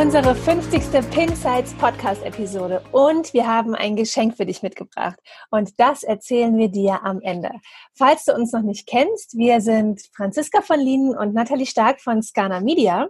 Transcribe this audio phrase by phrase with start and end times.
[0.00, 1.10] Unsere 50.
[1.10, 5.18] Pinsights Podcast Episode und wir haben ein Geschenk für dich mitgebracht
[5.50, 7.50] und das erzählen wir dir am Ende.
[7.94, 12.22] Falls du uns noch nicht kennst, wir sind Franziska von Lienen und Nathalie Stark von
[12.22, 13.08] Scana Media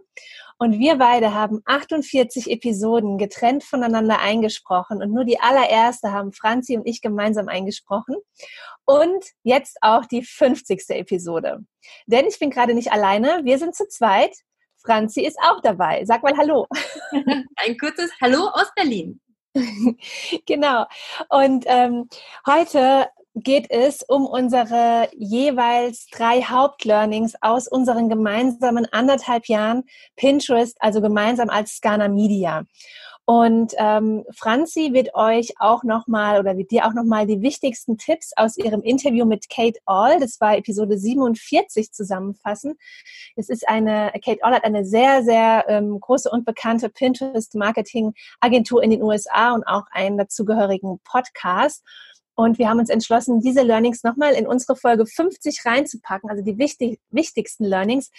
[0.58, 6.76] und wir beide haben 48 Episoden getrennt voneinander eingesprochen und nur die allererste haben Franzi
[6.76, 8.16] und ich gemeinsam eingesprochen.
[8.84, 10.90] Und jetzt auch die 50.
[10.90, 11.60] Episode.
[12.06, 14.34] Denn ich bin gerade nicht alleine, wir sind zu zweit.
[14.84, 16.04] Franzi ist auch dabei.
[16.04, 16.66] Sag mal Hallo.
[17.56, 19.20] Ein kurzes Hallo aus Berlin.
[20.46, 20.86] genau.
[21.28, 22.08] Und ähm,
[22.46, 29.84] heute geht es um unsere jeweils drei Hauptlearnings aus unseren gemeinsamen anderthalb Jahren
[30.16, 32.64] Pinterest, also gemeinsam als Scana Media.
[33.30, 38.32] Und ähm, Franzi wird euch auch nochmal oder wird dir auch nochmal die wichtigsten Tipps
[38.34, 42.74] aus ihrem Interview mit Kate All, das war Episode 47, zusammenfassen.
[43.36, 48.90] Es ist eine, Kate All hat eine sehr, sehr ähm, große und bekannte Pinterest-Marketing-Agentur in
[48.90, 51.84] den USA und auch einen dazugehörigen Podcast.
[52.40, 56.56] Und wir haben uns entschlossen, diese Learnings nochmal in unsere Folge 50 reinzupacken, also die
[56.56, 58.10] wichtig, wichtigsten Learnings.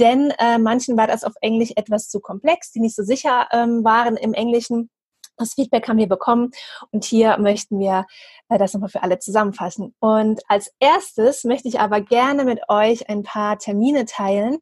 [0.00, 3.84] Denn äh, manchen war das auf Englisch etwas zu komplex, die nicht so sicher ähm,
[3.84, 4.90] waren im Englischen.
[5.36, 6.50] Das Feedback haben wir bekommen
[6.90, 8.06] und hier möchten wir
[8.48, 9.94] äh, das nochmal für alle zusammenfassen.
[10.00, 14.58] Und als erstes möchte ich aber gerne mit euch ein paar Termine teilen.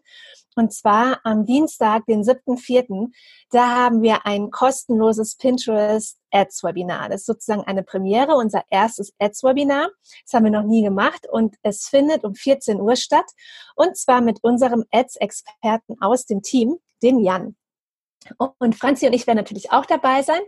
[0.57, 3.13] Und zwar am Dienstag, den 7.4.,
[3.51, 7.11] da haben wir ein kostenloses Pinterest Ads Webinar.
[7.11, 9.91] Das ist sozusagen eine Premiere, unser erstes Ads Webinar.
[10.25, 13.27] Das haben wir noch nie gemacht und es findet um 14 Uhr statt.
[13.75, 17.55] Und zwar mit unserem Ads Experten aus dem Team, dem Jan.
[18.59, 20.41] Und Franzi und ich werden natürlich auch dabei sein.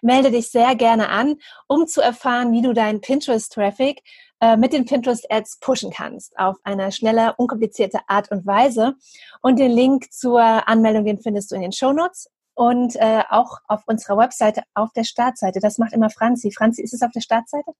[0.00, 4.02] Melde dich sehr gerne an, um zu erfahren, wie du deinen Pinterest-Traffic
[4.40, 8.94] äh, mit den Pinterest-Ads pushen kannst auf eine schnelle, unkomplizierte Art und Weise.
[9.42, 13.58] Und den Link zur Anmeldung, den findest du in den Show Notes und äh, auch
[13.68, 15.60] auf unserer Webseite auf der Startseite.
[15.60, 16.50] Das macht immer Franzi.
[16.50, 17.72] Franzi, ist es auf der Startseite?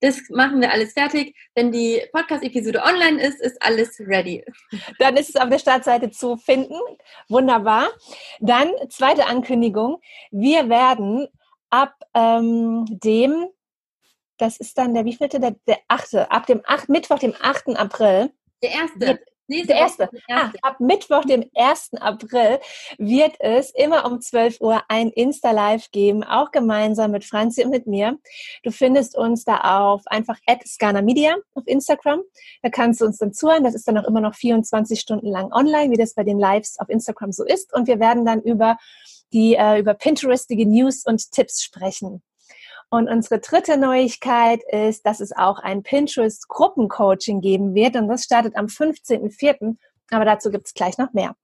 [0.00, 1.34] Das machen wir alles fertig.
[1.54, 4.44] Wenn die Podcast-Episode online ist, ist alles ready.
[4.98, 6.76] Dann ist es auf der Startseite zu finden.
[7.28, 7.88] Wunderbar.
[8.40, 10.00] Dann zweite Ankündigung.
[10.30, 11.28] Wir werden
[11.70, 13.46] ab ähm, dem,
[14.38, 17.76] das ist dann der wievielte, der, der achte, ab dem 8, Mittwoch, dem 8.
[17.76, 18.30] April.
[18.62, 19.20] Der erste.
[19.46, 20.08] Nächste der erste.
[20.30, 21.94] Ah, ab Mittwoch, dem 1.
[22.00, 22.60] April,
[22.96, 27.86] wird es immer um 12 Uhr ein Insta-Live geben, auch gemeinsam mit Franzi und mit
[27.86, 28.18] mir.
[28.62, 30.62] Du findest uns da auf einfach at
[31.04, 32.22] Media auf Instagram.
[32.62, 33.64] Da kannst du uns dann zuhören.
[33.64, 36.78] Das ist dann auch immer noch 24 Stunden lang online, wie das bei den Lives
[36.78, 37.74] auf Instagram so ist.
[37.74, 38.78] Und wir werden dann über
[39.34, 42.22] die, äh, über Pinterestige News und Tipps sprechen.
[42.94, 47.96] Und unsere dritte Neuigkeit ist, dass es auch ein Pinterest-Gruppencoaching geben wird.
[47.96, 49.76] Und das startet am 15.04.
[50.10, 51.34] Aber dazu gibt es gleich noch mehr.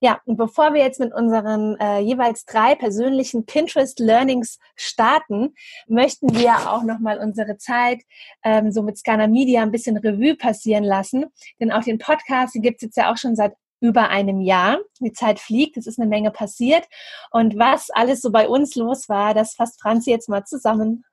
[0.00, 5.54] Ja, und bevor wir jetzt mit unseren äh, jeweils drei persönlichen Pinterest Learnings starten,
[5.86, 8.00] möchten wir auch nochmal unsere Zeit
[8.42, 11.26] ähm, so mit Scanner Media ein bisschen Revue passieren lassen.
[11.60, 14.78] Denn auch den Podcast, den gibt es jetzt ja auch schon seit über einem Jahr.
[15.00, 16.84] Die Zeit fliegt, es ist eine Menge passiert.
[17.30, 21.04] Und was alles so bei uns los war, das fasst Franzi jetzt mal zusammen.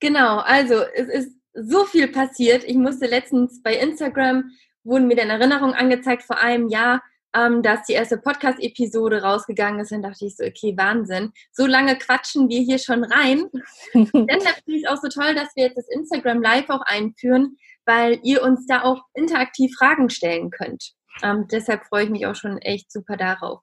[0.00, 2.64] Genau, also es ist so viel passiert.
[2.64, 4.50] Ich musste letztens bei Instagram,
[4.82, 7.02] wurden mir dann Erinnerungen angezeigt vor einem Jahr,
[7.34, 9.92] ähm, dass die erste Podcast-Episode rausgegangen ist.
[9.92, 11.32] Dann dachte ich so, okay, Wahnsinn.
[11.52, 13.44] So lange quatschen wir hier schon rein.
[13.94, 17.56] Deshalb finde ich es auch so toll, dass wir jetzt das Instagram Live auch einführen,
[17.86, 20.92] weil ihr uns da auch interaktiv Fragen stellen könnt.
[21.22, 23.60] Ähm, deshalb freue ich mich auch schon echt super darauf.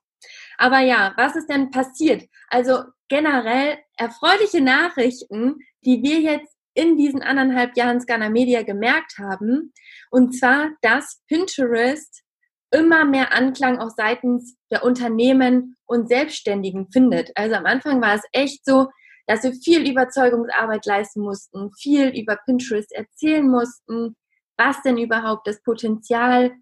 [0.58, 2.24] Aber ja, was ist denn passiert?
[2.48, 9.72] Also generell erfreuliche Nachrichten, die wir jetzt in diesen anderthalb Jahren Scanner Media gemerkt haben.
[10.10, 12.22] Und zwar, dass Pinterest
[12.70, 17.30] immer mehr Anklang auch seitens der Unternehmen und Selbstständigen findet.
[17.34, 18.88] Also am Anfang war es echt so,
[19.26, 24.16] dass wir viel Überzeugungsarbeit leisten mussten, viel über Pinterest erzählen mussten,
[24.56, 26.52] was denn überhaupt das Potenzial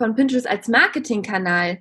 [0.00, 1.78] von Pinterest als Marketingkanal,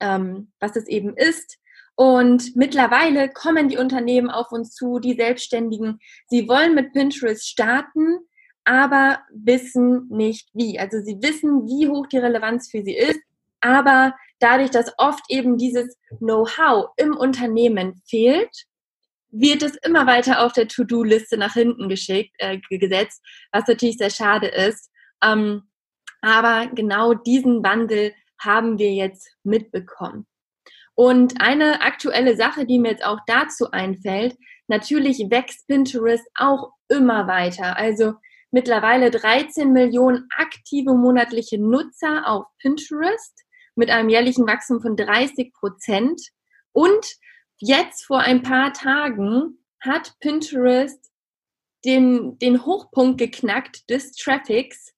[0.00, 1.58] ähm, was es eben ist.
[1.94, 5.98] Und mittlerweile kommen die Unternehmen auf uns zu, die Selbstständigen.
[6.28, 8.20] Sie wollen mit Pinterest starten,
[8.64, 10.78] aber wissen nicht wie.
[10.78, 13.20] Also sie wissen, wie hoch die Relevanz für sie ist,
[13.60, 18.66] aber dadurch, dass oft eben dieses Know-how im Unternehmen fehlt,
[19.30, 23.20] wird es immer weiter auf der To-Do-Liste nach hinten geschickt, äh, gesetzt,
[23.52, 24.90] was natürlich sehr schade ist.
[25.22, 25.67] Ähm,
[26.20, 30.26] aber genau diesen Wandel haben wir jetzt mitbekommen.
[30.94, 34.36] Und eine aktuelle Sache, die mir jetzt auch dazu einfällt,
[34.66, 37.76] natürlich wächst Pinterest auch immer weiter.
[37.76, 38.14] Also
[38.50, 43.44] mittlerweile 13 Millionen aktive monatliche Nutzer auf Pinterest
[43.76, 46.20] mit einem jährlichen Wachstum von 30 Prozent.
[46.72, 47.06] Und
[47.58, 51.12] jetzt vor ein paar Tagen hat Pinterest
[51.84, 54.92] den, den Hochpunkt geknackt des Traffics,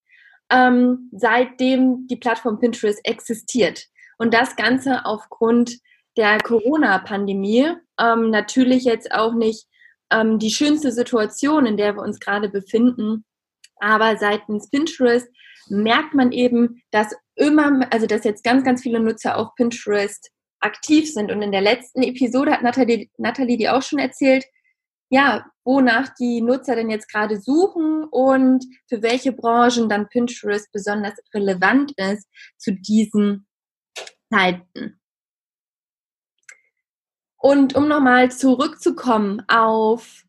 [0.50, 3.86] ähm, seitdem die Plattform Pinterest existiert.
[4.18, 5.78] Und das Ganze aufgrund
[6.16, 7.72] der Corona-Pandemie.
[7.98, 9.66] Ähm, natürlich jetzt auch nicht
[10.10, 13.24] ähm, die schönste Situation, in der wir uns gerade befinden.
[13.76, 15.28] Aber seitens Pinterest
[15.68, 20.30] merkt man eben, dass immer, also dass jetzt ganz, ganz viele Nutzer auf Pinterest
[20.60, 21.30] aktiv sind.
[21.30, 24.44] Und in der letzten Episode hat Nathalie, Nathalie die auch schon erzählt,
[25.10, 31.14] ja, wonach die Nutzer denn jetzt gerade suchen und für welche Branchen dann Pinterest besonders
[31.34, 33.46] relevant ist zu diesen
[34.32, 35.00] Zeiten.
[37.36, 40.22] Und um nochmal zurückzukommen auf,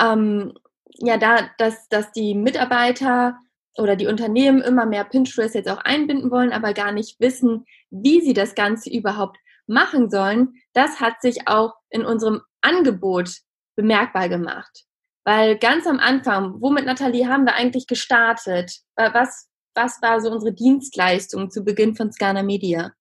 [0.00, 0.54] ähm,
[0.96, 3.38] ja, da, dass, dass die Mitarbeiter
[3.76, 8.20] oder die Unternehmen immer mehr Pinterest jetzt auch einbinden wollen, aber gar nicht wissen, wie
[8.20, 13.42] sie das Ganze überhaupt machen sollen, das hat sich auch in unserem Angebot
[13.76, 14.84] bemerkbar gemacht.
[15.24, 18.80] Weil ganz am Anfang, womit Nathalie haben wir eigentlich gestartet?
[18.96, 22.92] Was, was war so unsere Dienstleistung zu Beginn von Scana Media?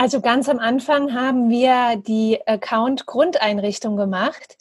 [0.00, 4.56] Also ganz am Anfang haben wir die Account-Grundeinrichtung gemacht.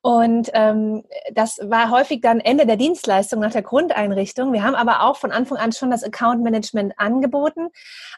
[0.00, 1.04] Und ähm,
[1.34, 4.50] das war häufig dann Ende der Dienstleistung nach der Grundeinrichtung.
[4.54, 7.68] Wir haben aber auch von Anfang an schon das Account Management angeboten,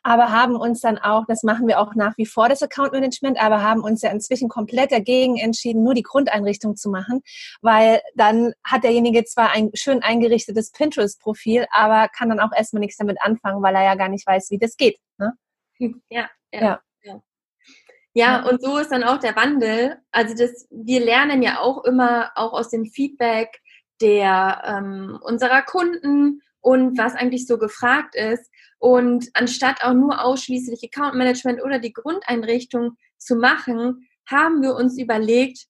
[0.04, 3.42] aber haben uns dann auch, das machen wir auch nach wie vor, das Account Management,
[3.42, 7.22] aber haben uns ja inzwischen komplett dagegen entschieden, nur die Grundeinrichtung zu machen,
[7.62, 12.98] weil dann hat derjenige zwar ein schön eingerichtetes Pinterest-Profil, aber kann dann auch erstmal nichts
[12.98, 14.98] damit anfangen, weil er ja gar nicht weiß, wie das geht.
[15.18, 15.32] Ne?
[16.10, 16.60] Ja, ja.
[16.60, 16.80] ja.
[18.12, 19.98] Ja, und so ist dann auch der Wandel.
[20.10, 23.60] Also das, wir lernen ja auch immer auch aus dem Feedback
[24.00, 28.50] der ähm, unserer Kunden und was eigentlich so gefragt ist.
[28.78, 34.98] Und anstatt auch nur ausschließlich Account Management oder die Grundeinrichtung zu machen, haben wir uns
[34.98, 35.66] überlegt,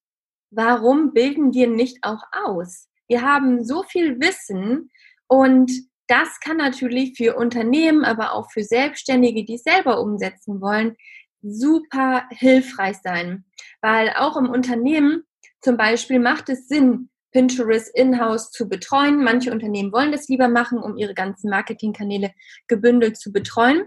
[0.51, 2.89] warum bilden wir nicht auch aus?
[3.09, 4.91] Wir haben so viel Wissen
[5.27, 5.73] und
[6.11, 10.97] das kann natürlich für Unternehmen, aber auch für Selbstständige, die es selber umsetzen wollen,
[11.43, 13.45] super hilfreich sein.
[13.81, 15.23] Weil auch im Unternehmen
[15.61, 19.23] zum Beispiel macht es Sinn, Pinterest in-house zu betreuen.
[19.23, 22.33] Manche Unternehmen wollen das lieber machen, um ihre ganzen Marketingkanäle
[22.67, 23.85] gebündelt zu betreuen.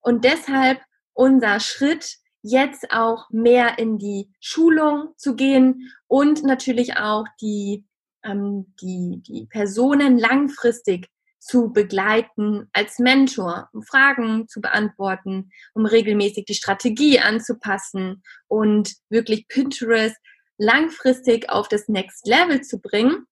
[0.00, 0.80] Und deshalb
[1.12, 7.84] unser Schritt, jetzt auch mehr in die Schulung zu gehen und natürlich auch die,
[8.24, 11.08] ähm, die, die Personen langfristig
[11.48, 19.48] zu begleiten als Mentor, um Fragen zu beantworten, um regelmäßig die Strategie anzupassen und wirklich
[19.48, 20.16] Pinterest
[20.58, 23.24] langfristig auf das Next Level zu bringen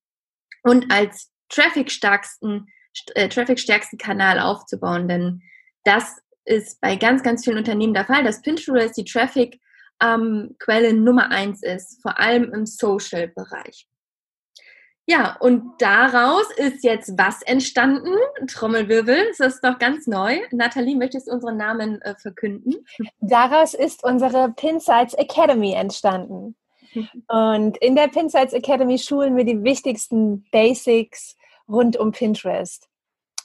[0.63, 2.67] und als traffic-stärksten
[3.15, 3.61] äh, traffic
[3.99, 5.09] Kanal aufzubauen.
[5.09, 5.43] Denn
[5.85, 6.17] das
[6.47, 11.63] ist bei ganz, ganz vielen Unternehmen der Fall, dass Pinterest die Traffic-Quelle ähm, Nummer eins
[11.63, 13.87] ist, vor allem im Social-Bereich.
[15.09, 18.13] Ja, und daraus ist jetzt was entstanden?
[18.49, 20.41] Trommelwirbel, das ist doch ganz neu.
[20.51, 22.75] Nathalie, möchtest du unseren Namen äh, verkünden?
[23.21, 26.57] Daraus ist unsere Pinsights Academy entstanden.
[27.29, 31.37] Und in der Pinsights Academy schulen wir die wichtigsten Basics
[31.69, 32.89] rund um Pinterest,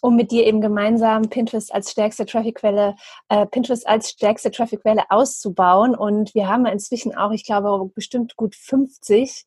[0.02, 2.96] um mit dir eben gemeinsam Pinterest als stärkste Trafficquelle,
[3.30, 5.96] äh, Pinterest als stärkste Trafficquelle auszubauen.
[5.96, 9.46] Und wir haben inzwischen auch, ich glaube, bestimmt gut 50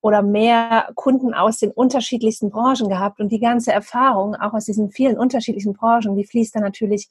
[0.00, 4.90] oder mehr Kunden aus den unterschiedlichsten Branchen gehabt und die ganze Erfahrung auch aus diesen
[4.90, 7.08] vielen unterschiedlichen Branchen, die fließt dann natürlich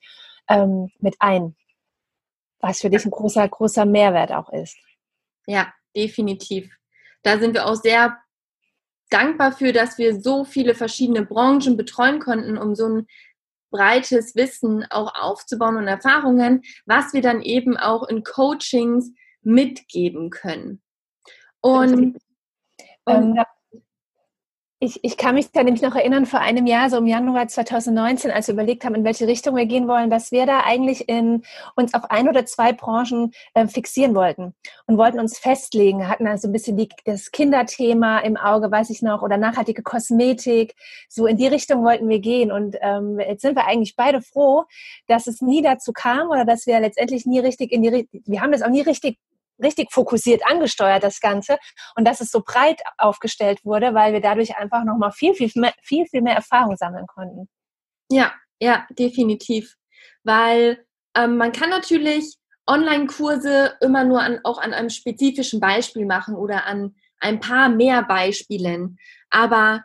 [0.48, 1.56] ähm, mit ein,
[2.60, 4.78] was für dich ein großer, großer Mehrwert auch ist.
[5.46, 6.74] Ja, definitiv.
[7.24, 8.18] Da sind wir auch sehr
[9.10, 13.08] dankbar für, dass wir so viele verschiedene Branchen betreuen konnten, um so ein
[13.70, 20.82] breites Wissen auch aufzubauen und Erfahrungen, was wir dann eben auch in Coachings mitgeben können.
[21.60, 22.18] Und
[23.08, 23.38] ähm,
[24.80, 28.30] ich, ich kann mich da nämlich noch erinnern, vor einem Jahr, so im Januar 2019,
[28.30, 31.42] als wir überlegt haben, in welche Richtung wir gehen wollen, dass wir da eigentlich in,
[31.76, 34.54] uns auf ein oder zwei Branchen äh, fixieren wollten
[34.86, 39.02] und wollten uns festlegen, hatten also ein bisschen die, das Kinderthema im Auge, weiß ich
[39.02, 40.76] noch, oder nachhaltige Kosmetik.
[41.10, 42.52] So in die Richtung wollten wir gehen.
[42.52, 44.66] Und ähm, jetzt sind wir eigentlich beide froh,
[45.08, 48.52] dass es nie dazu kam oder dass wir letztendlich nie richtig in die, wir haben
[48.52, 49.18] das auch nie richtig
[49.62, 51.58] richtig fokussiert angesteuert, das Ganze.
[51.96, 55.74] Und dass es so breit aufgestellt wurde, weil wir dadurch einfach nochmal viel, viel mehr,
[55.82, 57.50] viel, viel mehr Erfahrung sammeln konnten.
[58.10, 59.76] Ja, ja, definitiv.
[60.24, 60.86] Weil
[61.16, 62.36] ähm, man kann natürlich
[62.68, 68.04] Online-Kurse immer nur an, auch an einem spezifischen Beispiel machen oder an ein paar mehr
[68.04, 68.98] Beispielen.
[69.30, 69.84] Aber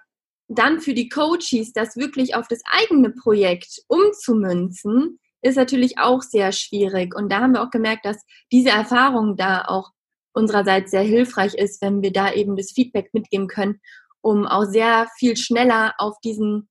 [0.48, 6.52] dann für die Coaches das wirklich auf das eigene Projekt umzumünzen, ist natürlich auch sehr
[6.52, 7.14] schwierig.
[7.14, 9.90] Und da haben wir auch gemerkt, dass diese Erfahrung da auch
[10.32, 13.80] unsererseits sehr hilfreich ist, wenn wir da eben das Feedback mitgeben können,
[14.22, 16.68] um auch sehr viel schneller auf diesen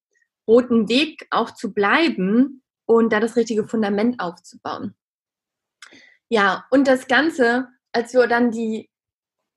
[0.47, 4.95] roten Weg auch zu bleiben und da das richtige Fundament aufzubauen.
[6.29, 8.89] Ja, und das Ganze, als wir dann die,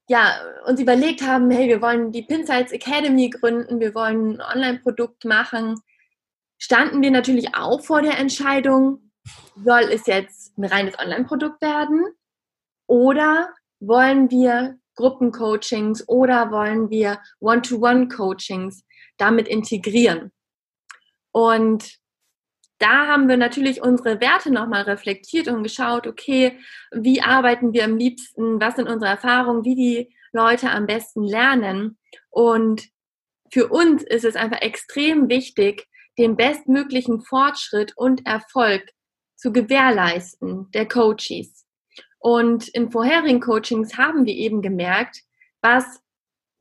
[0.09, 0.35] ja,
[0.67, 5.81] uns überlegt haben, hey, wir wollen die Pinsights Academy gründen, wir wollen ein Online-Produkt machen,
[6.59, 9.04] standen wir natürlich auch vor der Entscheidung,
[9.63, 12.05] soll es jetzt ein reines Online-Produkt werden
[12.87, 13.49] oder
[13.81, 18.85] wollen wir Gruppencoachings oder wollen wir One-to-One-Coachings
[19.17, 20.33] damit integrieren?
[21.33, 21.99] Und
[22.79, 26.59] da haben wir natürlich unsere Werte nochmal reflektiert und geschaut, okay,
[26.93, 31.99] wie arbeiten wir am liebsten, was sind unsere Erfahrungen, wie die Leute am besten lernen.
[32.31, 32.89] Und
[33.51, 35.87] für uns ist es einfach extrem wichtig,
[36.19, 38.83] den bestmöglichen Fortschritt und Erfolg
[39.45, 41.67] zu gewährleisten der Coaches.
[42.19, 45.21] Und in vorherigen Coachings haben wir eben gemerkt,
[45.61, 46.01] was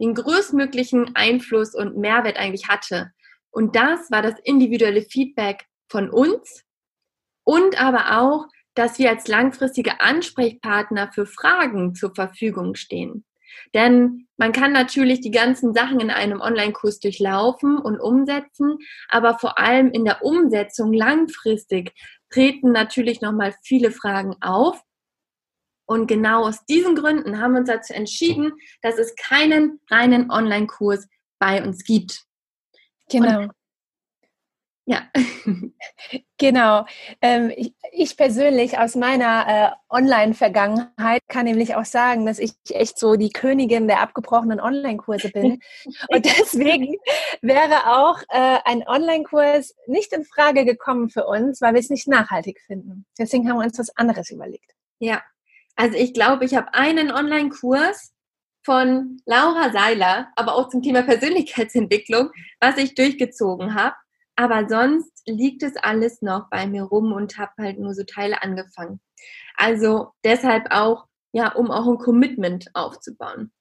[0.01, 3.13] den größtmöglichen Einfluss und Mehrwert eigentlich hatte.
[3.51, 6.65] Und das war das individuelle Feedback von uns
[7.45, 13.23] und aber auch, dass wir als langfristige Ansprechpartner für Fragen zur Verfügung stehen.
[13.73, 19.57] Denn man kann natürlich die ganzen Sachen in einem Online-Kurs durchlaufen und umsetzen, aber vor
[19.57, 21.93] allem in der Umsetzung langfristig
[22.33, 24.81] treten natürlich nochmal viele Fragen auf.
[25.85, 31.07] Und genau aus diesen Gründen haben wir uns dazu entschieden, dass es keinen reinen Online-Kurs
[31.39, 32.23] bei uns gibt.
[33.09, 33.43] Genau.
[33.43, 33.51] Und
[34.85, 35.03] ja.
[36.37, 36.85] genau.
[37.21, 42.99] Ähm, ich, ich, persönlich aus meiner äh, Online-Vergangenheit kann nämlich auch sagen, dass ich echt
[42.99, 45.61] so die Königin der abgebrochenen Online-Kurse bin.
[46.09, 46.97] Und deswegen
[47.41, 52.09] wäre auch äh, ein Online-Kurs nicht in Frage gekommen für uns, weil wir es nicht
[52.09, 53.05] nachhaltig finden.
[53.17, 54.73] Deswegen haben wir uns was anderes überlegt.
[54.99, 55.21] Ja.
[55.75, 58.13] Also ich glaube, ich habe einen Online-Kurs
[58.63, 63.95] von Laura Seiler, aber auch zum Thema Persönlichkeitsentwicklung, was ich durchgezogen habe.
[64.35, 68.41] Aber sonst liegt es alles noch bei mir rum und habe halt nur so Teile
[68.41, 68.99] angefangen.
[69.55, 73.51] Also deshalb auch, ja, um auch ein Commitment aufzubauen.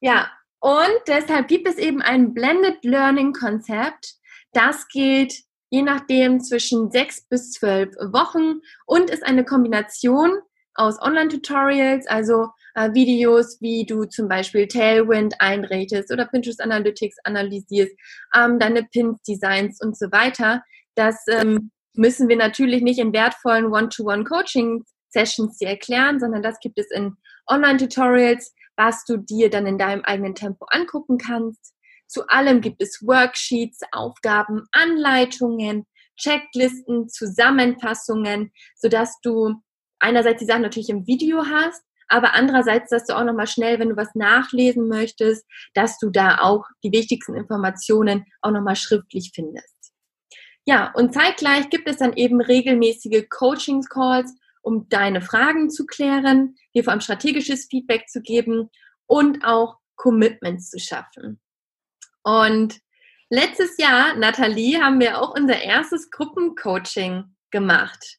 [0.00, 4.14] Ja, und deshalb gibt es eben ein Blended Learning Konzept.
[4.52, 10.32] Das geht je nachdem zwischen sechs bis zwölf Wochen und ist eine Kombination
[10.80, 17.92] aus Online-Tutorials, also äh, Videos, wie du zum Beispiel Tailwind einrichtest oder Pinterest Analytics analysierst,
[18.34, 20.62] ähm, deine Pins designs und so weiter.
[20.94, 26.90] Das ähm, müssen wir natürlich nicht in wertvollen One-to-One-Coaching-Sessions dir erklären, sondern das gibt es
[26.90, 27.14] in
[27.46, 31.74] Online-Tutorials, was du dir dann in deinem eigenen Tempo angucken kannst.
[32.06, 35.84] Zu allem gibt es Worksheets, Aufgaben, Anleitungen,
[36.16, 39.60] Checklisten, Zusammenfassungen, sodass du
[40.00, 43.90] einerseits die Sachen natürlich im Video hast, aber andererseits, dass du auch nochmal schnell, wenn
[43.90, 49.92] du was nachlesen möchtest, dass du da auch die wichtigsten Informationen auch nochmal schriftlich findest.
[50.66, 56.84] Ja, und zeitgleich gibt es dann eben regelmäßige Coaching-Calls, um deine Fragen zu klären, dir
[56.84, 58.68] vor allem strategisches Feedback zu geben
[59.06, 61.40] und auch Commitments zu schaffen.
[62.22, 62.80] Und
[63.30, 68.18] letztes Jahr, Nathalie, haben wir auch unser erstes Gruppencoaching gemacht.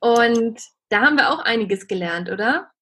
[0.00, 0.60] Und
[0.92, 2.72] da haben wir auch einiges gelernt, oder?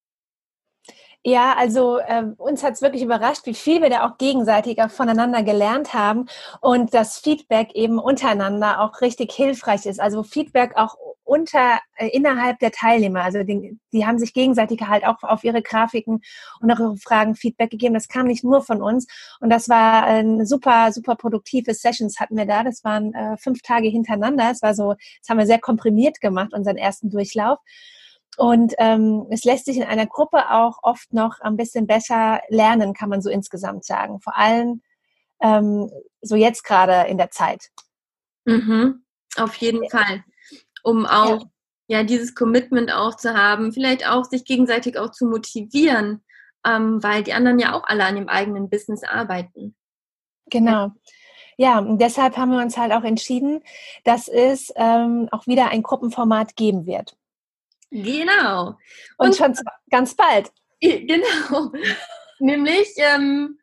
[1.23, 5.43] Ja, also äh, uns hat es wirklich überrascht, wie viel wir da auch gegenseitiger voneinander
[5.43, 6.27] gelernt haben
[6.63, 10.01] und das Feedback eben untereinander auch richtig hilfreich ist.
[10.01, 10.97] Also Feedback auch
[11.31, 13.23] unter äh, innerhalb der Teilnehmer.
[13.23, 16.23] Also die, die haben sich gegenseitig halt auch auf ihre Grafiken
[16.61, 17.93] und auf ihre Fragen Feedback gegeben.
[17.95, 19.07] Das kam nicht nur von uns
[19.41, 22.65] und das war ein super super produktives Sessions hatten wir da.
[22.65, 24.51] Das waren äh, fünf Tage hintereinander.
[24.51, 27.59] Es war so, das haben wir sehr komprimiert gemacht unseren ersten Durchlauf.
[28.37, 32.95] Und ähm, es lässt sich in einer Gruppe auch oft noch ein bisschen besser lernen,
[32.95, 34.21] kann man so insgesamt sagen.
[34.21, 34.83] Vor allem
[35.41, 35.91] ähm,
[36.23, 37.71] so jetzt gerade in der Zeit.
[38.45, 39.05] Mhm,
[39.37, 39.91] auf jeden ja.
[39.91, 40.25] Fall.
[40.83, 41.43] Um auch
[41.89, 41.99] ja.
[41.99, 42.03] ja.
[42.05, 46.23] dieses Commitment auch zu haben, vielleicht auch sich gegenseitig auch zu motivieren,
[46.65, 49.75] ähm, weil die anderen ja auch alle an dem eigenen Business arbeiten.
[50.47, 50.93] Genau.
[51.57, 53.63] Ja, und deshalb haben wir uns halt auch entschieden,
[54.05, 57.19] dass es ähm, auch wieder ein Gruppenformat geben wird.
[57.91, 58.79] Genau.
[59.19, 59.55] Und, Und schon
[59.91, 60.51] ganz bald.
[60.83, 61.73] Genau.
[62.39, 63.59] Nämlich ähm,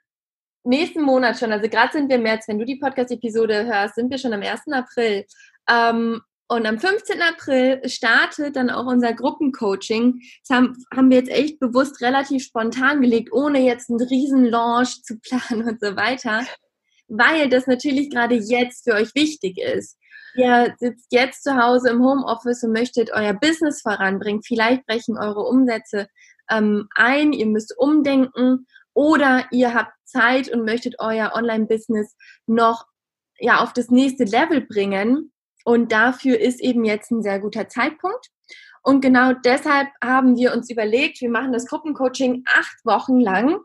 [0.64, 1.52] nächsten Monat schon.
[1.52, 2.48] Also gerade sind wir im März.
[2.48, 4.68] Wenn du die Podcast-Episode hörst, sind wir schon am 1.
[4.72, 5.26] April.
[5.68, 7.22] Ähm, und am 15.
[7.22, 10.22] April startet dann auch unser Gruppencoaching.
[10.48, 15.04] Das haben, haben wir jetzt echt bewusst relativ spontan gelegt, ohne jetzt einen riesen Launch
[15.04, 16.46] zu planen und so weiter,
[17.10, 19.98] weil das natürlich gerade jetzt für euch wichtig ist.
[20.36, 24.44] Ihr sitzt jetzt zu Hause im Homeoffice und möchtet euer Business voranbringen.
[24.44, 26.08] Vielleicht brechen eure Umsätze
[26.50, 32.16] ähm, ein, ihr müsst umdenken oder ihr habt Zeit und möchtet euer Online-Business
[32.46, 32.86] noch
[33.40, 35.32] ja, auf das nächste Level bringen
[35.68, 38.30] und dafür ist eben jetzt ein sehr guter Zeitpunkt.
[38.84, 43.60] Und genau deshalb haben wir uns überlegt, wir machen das Gruppencoaching acht Wochen lang,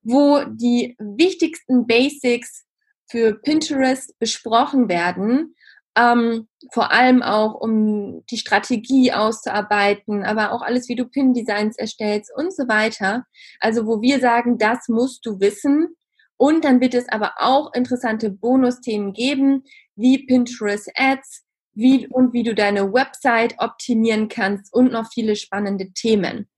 [0.00, 2.64] wo die wichtigsten Basics
[3.10, 5.54] für Pinterest besprochen werden.
[5.94, 12.32] Ähm, vor allem auch, um die Strategie auszuarbeiten, aber auch alles, wie du Pin-Designs erstellst
[12.34, 13.26] und so weiter.
[13.60, 15.94] Also, wo wir sagen, das musst du wissen.
[16.38, 21.44] Und dann wird es aber auch interessante Bonusthemen geben, wie Pinterest Ads,
[21.74, 26.48] wie und wie du deine Website optimieren kannst und noch viele spannende Themen.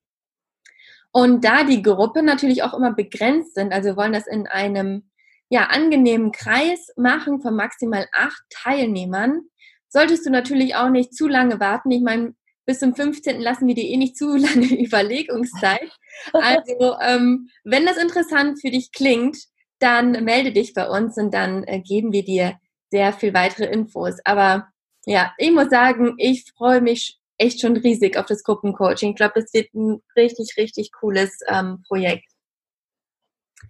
[1.13, 5.11] Und da die Gruppe natürlich auch immer begrenzt sind, also wir wollen das in einem
[5.55, 9.43] ja, angenehmen Kreis machen von maximal acht Teilnehmern,
[9.89, 11.93] solltest du natürlich auch nicht zu lange warten.
[11.93, 12.35] Ich meine,
[12.67, 13.41] bis zum 15.
[13.41, 15.93] lassen wir dir eh nicht zu lange Überlegungszeit.
[16.33, 19.39] Also, ähm, wenn das interessant für dich klingt,
[19.79, 22.59] dann melde dich bei uns und dann äh, geben wir dir
[22.91, 24.17] sehr viel weitere Infos.
[24.25, 24.67] Aber
[25.07, 29.11] ja, ich muss sagen, ich freue mich echt schon riesig auf das Gruppencoaching.
[29.11, 32.34] Ich glaube, das wird ein richtig, richtig cooles ähm, Projekt.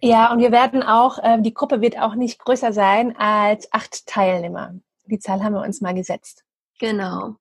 [0.01, 4.07] Ja, und wir werden auch, äh, die Gruppe wird auch nicht größer sein als acht
[4.07, 4.75] Teilnehmer.
[5.07, 6.45] Die Zahl haben wir uns mal gesetzt.
[6.79, 7.37] Genau.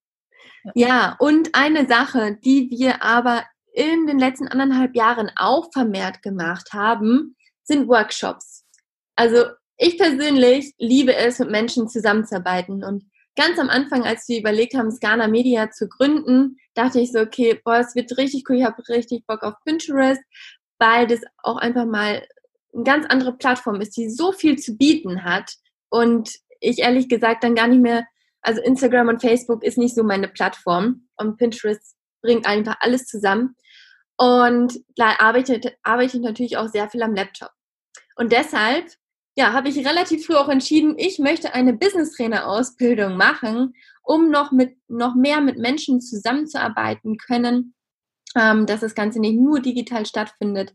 [0.76, 6.22] Ja, ja und eine Sache, die wir aber in den letzten anderthalb Jahren auch vermehrt
[6.22, 8.66] gemacht haben, sind Workshops.
[9.16, 9.46] Also
[9.78, 13.04] ich persönlich liebe es, mit Menschen zusammenzuarbeiten und
[13.36, 17.60] ganz am Anfang, als wir überlegt haben, Scana Media zu gründen, dachte ich so, okay,
[17.64, 20.22] boah, es wird richtig cool, ich habe richtig Bock auf Pinterest,
[20.80, 22.26] weil das auch einfach mal
[22.74, 25.54] eine ganz andere Plattform ist, die so viel zu bieten hat
[25.90, 28.06] und ich ehrlich gesagt dann gar nicht mehr,
[28.42, 33.56] also Instagram und Facebook ist nicht so meine Plattform und Pinterest bringt einfach alles zusammen
[34.18, 37.52] und da arbeite, arbeite ich natürlich auch sehr viel am Laptop.
[38.16, 38.86] Und deshalb
[39.36, 44.30] ja, habe ich relativ früh auch entschieden, ich möchte eine Business Trainer Ausbildung machen, um
[44.30, 47.74] noch mit noch mehr mit Menschen zusammenzuarbeiten können,
[48.36, 50.74] ähm, dass das Ganze nicht nur digital stattfindet.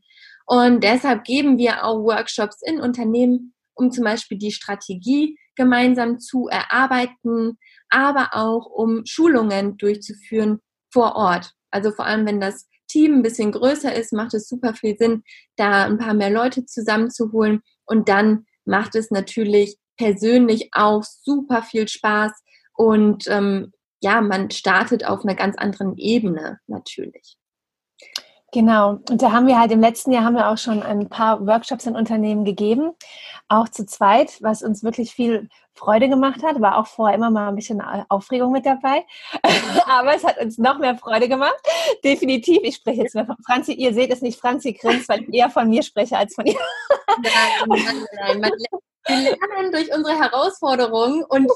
[0.49, 6.49] Und deshalb geben wir auch Workshops in Unternehmen, um zum Beispiel die Strategie gemeinsam zu
[6.49, 7.59] erarbeiten,
[7.91, 11.53] aber auch um Schulungen durchzuführen vor Ort.
[11.71, 15.23] Also vor allem, wenn das Team ein bisschen größer ist, macht es super viel Sinn,
[15.57, 21.89] da ein paar mehr Leute zusammenzuholen und dann macht es natürlich persönlich auch super viel
[21.89, 22.33] Spaß
[22.73, 27.38] und ähm, ja, man startet auf einer ganz anderen Ebene natürlich.
[28.53, 28.99] Genau.
[29.11, 31.85] Und da haben wir halt im letzten Jahr haben wir auch schon ein paar Workshops
[31.85, 32.93] in Unternehmen gegeben,
[33.49, 36.61] auch zu zweit, was uns wirklich viel Freude gemacht hat.
[36.61, 39.05] War auch vorher immer mal ein bisschen Aufregung mit dabei.
[39.87, 41.59] Aber es hat uns noch mehr Freude gemacht.
[42.03, 42.61] Definitiv.
[42.63, 43.75] Ich spreche jetzt mehr von Franzi.
[43.75, 46.59] Ihr seht es nicht, Franzi grinst, weil ich eher von mir spreche als von ihr.
[47.23, 48.53] Nein, nein, nein.
[49.07, 51.51] Wir lernen durch unsere Herausforderungen und,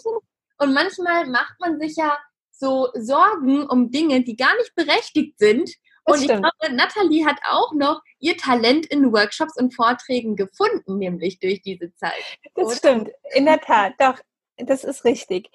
[0.59, 2.17] und manchmal macht man sich ja
[2.51, 5.71] so Sorgen um Dinge, die gar nicht berechtigt sind.
[6.05, 11.38] Und ich glaube, Nathalie hat auch noch ihr Talent in Workshops und Vorträgen gefunden, nämlich
[11.38, 12.12] durch diese Zeit.
[12.55, 12.77] Das oder?
[12.77, 14.19] stimmt, in der Tat, doch.
[14.59, 15.51] Das ist richtig.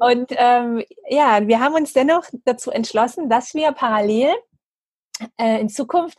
[0.00, 4.34] Und ähm, ja, wir haben uns dennoch dazu entschlossen, dass wir parallel
[5.36, 6.18] äh, in Zukunft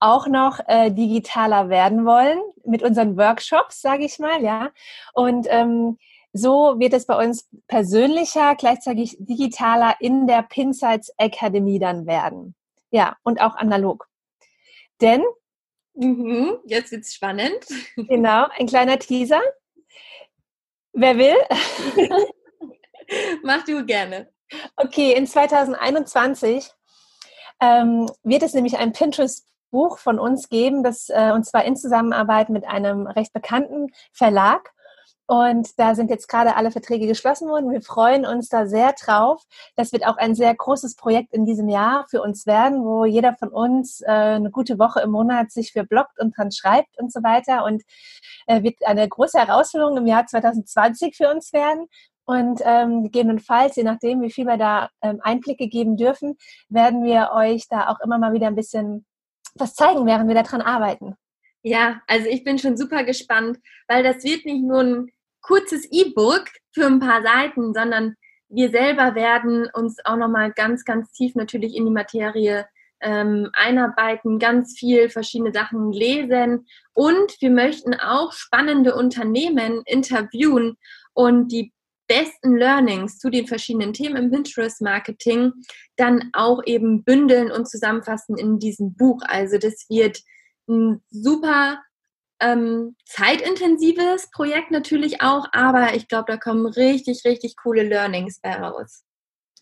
[0.00, 4.70] auch noch äh, digitaler werden wollen mit unseren Workshops, sage ich mal, ja.
[5.12, 5.98] Und ähm,
[6.32, 12.54] so wird es bei uns persönlicher, gleichzeitig digitaler in der Pinsights Academy dann werden.
[12.96, 14.08] Ja, und auch analog.
[15.02, 15.22] Denn
[15.92, 17.66] mhm, jetzt wird's spannend.
[17.96, 19.42] Genau, ein kleiner Teaser.
[20.94, 21.36] Wer will?
[23.42, 24.32] Mach du gerne.
[24.76, 26.70] Okay, in 2021
[27.60, 32.48] ähm, wird es nämlich ein Pinterest-Buch von uns geben, das äh, und zwar in Zusammenarbeit
[32.48, 34.72] mit einem recht bekannten Verlag.
[35.28, 37.70] Und da sind jetzt gerade alle Verträge geschlossen worden.
[37.70, 39.42] Wir freuen uns da sehr drauf.
[39.74, 43.34] Das wird auch ein sehr großes Projekt in diesem Jahr für uns werden, wo jeder
[43.34, 47.12] von uns äh, eine gute Woche im Monat sich für bloggt und dran schreibt und
[47.12, 47.64] so weiter.
[47.64, 47.82] Und
[48.46, 51.86] äh, wird eine große Herausforderung im Jahr 2020 für uns werden.
[52.24, 56.36] Und ähm, gegebenenfalls, je nachdem, wie viel wir da ähm, Einblicke geben dürfen,
[56.68, 59.06] werden wir euch da auch immer mal wieder ein bisschen
[59.54, 61.16] was zeigen, während wir daran arbeiten.
[61.62, 63.58] Ja, also ich bin schon super gespannt,
[63.88, 65.12] weil das wird nicht nur ein
[65.46, 68.16] kurzes E-Book für ein paar Seiten, sondern
[68.48, 72.66] wir selber werden uns auch nochmal ganz, ganz tief natürlich in die Materie
[73.00, 80.76] ähm, einarbeiten, ganz viel verschiedene Sachen lesen und wir möchten auch spannende Unternehmen interviewen
[81.12, 81.72] und die
[82.08, 85.52] besten Learnings zu den verschiedenen Themen im Pinterest-Marketing
[85.96, 89.22] dann auch eben bündeln und zusammenfassen in diesem Buch.
[89.26, 90.20] Also das wird
[90.68, 91.78] ein super
[92.40, 98.54] ähm, zeitintensives Projekt natürlich auch, aber ich glaube, da kommen richtig, richtig coole Learnings bei
[98.54, 99.06] raus.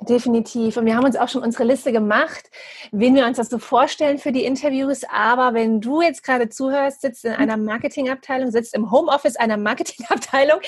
[0.00, 0.76] Definitiv.
[0.76, 2.50] Und wir haben uns auch schon unsere Liste gemacht,
[2.90, 5.02] wen wir uns das so vorstellen für die Interviews.
[5.08, 10.58] Aber wenn du jetzt gerade zuhörst, sitzt in einer Marketingabteilung, sitzt im Homeoffice einer Marketingabteilung,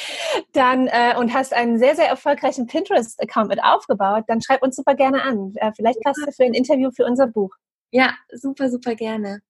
[0.52, 4.94] dann äh, und hast einen sehr, sehr erfolgreichen Pinterest-Account mit aufgebaut, dann schreib uns super
[4.94, 5.52] gerne an.
[5.56, 7.50] Äh, vielleicht passt du für ein Interview für unser Buch.
[7.90, 9.40] Ja, super, super gerne.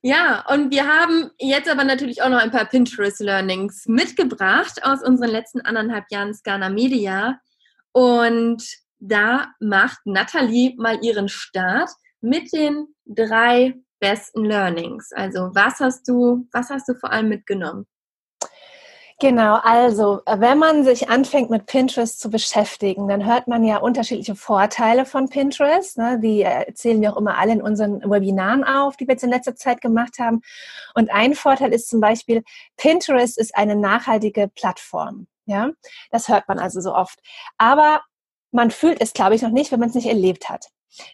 [0.00, 5.30] Ja, und wir haben jetzt aber natürlich auch noch ein paar Pinterest-Learnings mitgebracht aus unseren
[5.30, 7.40] letzten anderthalb Jahren Scana Media.
[7.90, 8.62] Und
[9.00, 15.10] da macht Nathalie mal ihren Start mit den drei besten Learnings.
[15.12, 17.86] Also was hast du, was hast du vor allem mitgenommen?
[19.20, 24.36] Genau, also wenn man sich anfängt mit Pinterest zu beschäftigen, dann hört man ja unterschiedliche
[24.36, 25.98] Vorteile von Pinterest.
[25.98, 26.20] Ne?
[26.20, 29.56] Die erzählen wir auch immer alle in unseren Webinaren auf, die wir jetzt in letzter
[29.56, 30.42] Zeit gemacht haben.
[30.94, 32.44] Und ein Vorteil ist zum Beispiel,
[32.76, 35.26] Pinterest ist eine nachhaltige Plattform.
[35.46, 35.70] Ja,
[36.12, 37.18] das hört man also so oft.
[37.56, 38.02] Aber
[38.52, 40.66] man fühlt es, glaube ich, noch nicht, wenn man es nicht erlebt hat.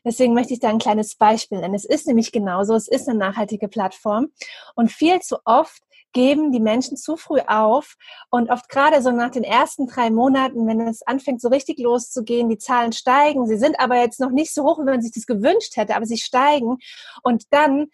[0.04, 1.74] Deswegen möchte ich da ein kleines Beispiel nennen.
[1.74, 4.28] Es ist nämlich genauso, es ist eine nachhaltige Plattform
[4.74, 5.82] und viel zu oft
[6.14, 7.96] geben die Menschen zu früh auf
[8.30, 12.48] und oft gerade so nach den ersten drei Monaten, wenn es anfängt so richtig loszugehen,
[12.48, 15.26] die Zahlen steigen, sie sind aber jetzt noch nicht so hoch, wie man sich das
[15.26, 16.78] gewünscht hätte, aber sie steigen
[17.22, 17.88] und dann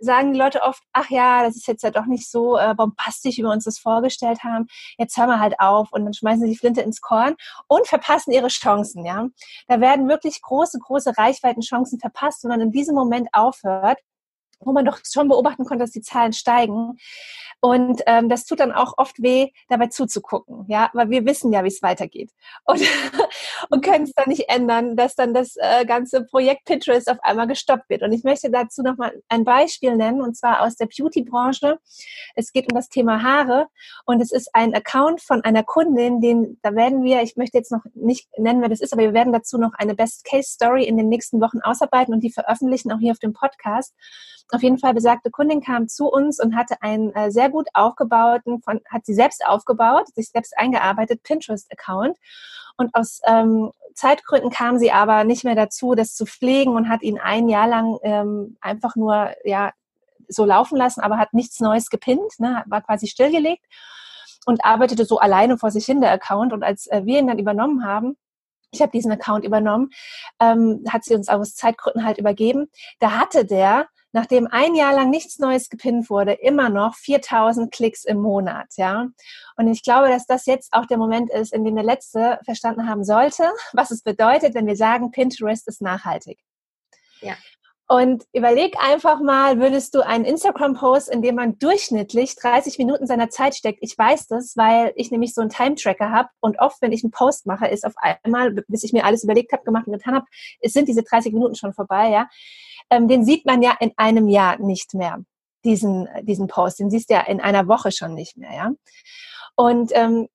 [0.00, 3.38] sagen die Leute oft, ach ja, das ist jetzt ja doch nicht so äh, bombastisch,
[3.38, 4.66] wie wir uns das vorgestellt haben.
[4.98, 7.36] Jetzt hören wir halt auf und dann schmeißen sie die Flinte ins Korn
[7.68, 9.26] und verpassen ihre Chancen, ja.
[9.66, 13.98] Da werden wirklich große, große Reichweitenchancen verpasst, wenn man in diesem Moment aufhört
[14.60, 16.98] wo man doch schon beobachten konnte, dass die Zahlen steigen.
[17.60, 21.64] Und ähm, das tut dann auch oft weh, dabei zuzugucken, ja, weil wir wissen ja,
[21.64, 22.30] wie es weitergeht
[22.64, 22.80] und,
[23.70, 27.48] und können es dann nicht ändern, dass dann das äh, ganze Projekt Pinterest auf einmal
[27.48, 28.02] gestoppt wird.
[28.02, 31.80] Und ich möchte dazu nochmal ein Beispiel nennen, und zwar aus der Beauty-Branche.
[32.36, 33.66] Es geht um das Thema Haare
[34.06, 37.72] und es ist ein Account von einer Kundin, den da werden wir, ich möchte jetzt
[37.72, 41.08] noch nicht nennen, wer das ist, aber wir werden dazu noch eine Best-Case-Story in den
[41.08, 43.94] nächsten Wochen ausarbeiten und die veröffentlichen auch hier auf dem Podcast.
[44.50, 48.62] Auf jeden Fall besagte Kundin kam zu uns und hatte einen äh, sehr gut aufgebauten,
[48.62, 52.16] von, hat sie selbst aufgebaut, sich selbst eingearbeitet, Pinterest-Account.
[52.78, 57.02] Und aus ähm, Zeitgründen kam sie aber nicht mehr dazu, das zu pflegen und hat
[57.02, 59.72] ihn ein Jahr lang ähm, einfach nur ja
[60.28, 63.64] so laufen lassen, aber hat nichts Neues gepinnt, ne, war quasi stillgelegt
[64.46, 66.52] und arbeitete so alleine vor sich hin, der Account.
[66.52, 68.16] Und als äh, wir ihn dann übernommen haben,
[68.70, 69.90] ich habe diesen Account übernommen,
[70.40, 72.70] ähm, hat sie uns aus Zeitgründen halt übergeben.
[72.98, 78.04] Da hatte der nachdem ein Jahr lang nichts Neues gepinnt wurde, immer noch 4000 Klicks
[78.04, 79.06] im Monat, ja.
[79.56, 82.88] Und ich glaube, dass das jetzt auch der Moment ist, in dem der Letzte verstanden
[82.88, 86.40] haben sollte, was es bedeutet, wenn wir sagen, Pinterest ist nachhaltig.
[87.20, 87.36] Ja.
[87.90, 93.30] Und überleg einfach mal, würdest du einen Instagram-Post, in dem man durchschnittlich 30 Minuten seiner
[93.30, 93.78] Zeit steckt?
[93.80, 97.12] Ich weiß das, weil ich nämlich so einen Time-Tracker habe und oft, wenn ich einen
[97.12, 100.26] Post mache, ist auf einmal, bis ich mir alles überlegt habe, gemacht und getan habe,
[100.60, 102.28] es sind diese 30 Minuten schon vorbei, ja
[102.90, 105.22] ähm, den sieht man ja in einem Jahr nicht mehr,
[105.64, 106.80] diesen, diesen Post.
[106.80, 108.72] Den siehst du ja in einer Woche schon nicht mehr, ja.
[109.56, 110.28] Und ähm,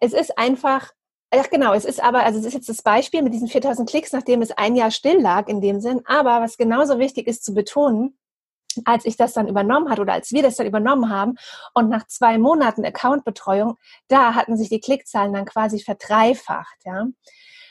[0.00, 0.90] es ist einfach,
[1.30, 4.12] ach genau, es ist aber, also es ist jetzt das Beispiel mit diesen 4000 Klicks,
[4.12, 6.02] nachdem es ein Jahr still lag in dem Sinn.
[6.06, 8.18] Aber was genauso wichtig ist zu betonen,
[8.84, 11.34] als ich das dann übernommen hat oder als wir das dann übernommen haben
[11.74, 13.76] und nach zwei Monaten Accountbetreuung,
[14.08, 17.06] da hatten sich die Klickzahlen dann quasi verdreifacht, ja.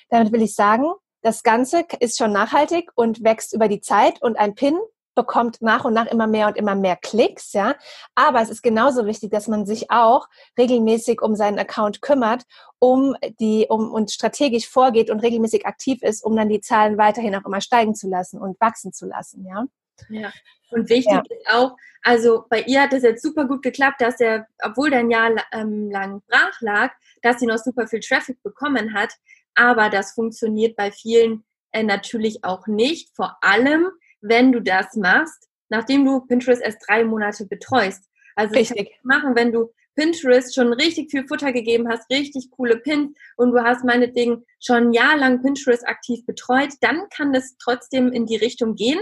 [0.10, 0.86] Damit will ich sagen,
[1.22, 4.78] das Ganze ist schon nachhaltig und wächst über die Zeit und ein Pin
[5.18, 7.76] bekommt nach und nach immer mehr und immer mehr Klicks, ja.
[8.16, 12.44] Aber es ist genauso wichtig, dass man sich auch regelmäßig um seinen Account kümmert,
[12.80, 17.36] um die, um und strategisch vorgeht und regelmäßig aktiv ist, um dann die Zahlen weiterhin
[17.36, 19.66] auch immer steigen zu lassen und wachsen zu lassen, ja.
[20.10, 20.32] Ja.
[20.70, 21.22] Und wichtig ja.
[21.22, 25.00] ist auch, also bei ihr hat es jetzt super gut geklappt, dass er, obwohl der
[25.00, 29.14] ein Jahr ähm, lang brach lag, dass sie noch super viel Traffic bekommen hat.
[29.56, 33.16] Aber das funktioniert bei vielen äh, natürlich auch nicht.
[33.16, 33.88] Vor allem,
[34.22, 38.04] wenn du das machst, nachdem du Pinterest erst drei Monate betreust.
[38.36, 38.92] Also Richtig.
[39.04, 43.64] machen, wenn du Pinterest schon richtig viel Futter gegeben hast, richtig coole Pins und du
[43.64, 48.36] hast meinetwegen schon ein Jahr lang Pinterest aktiv betreut, dann kann das trotzdem in die
[48.36, 49.00] Richtung gehen.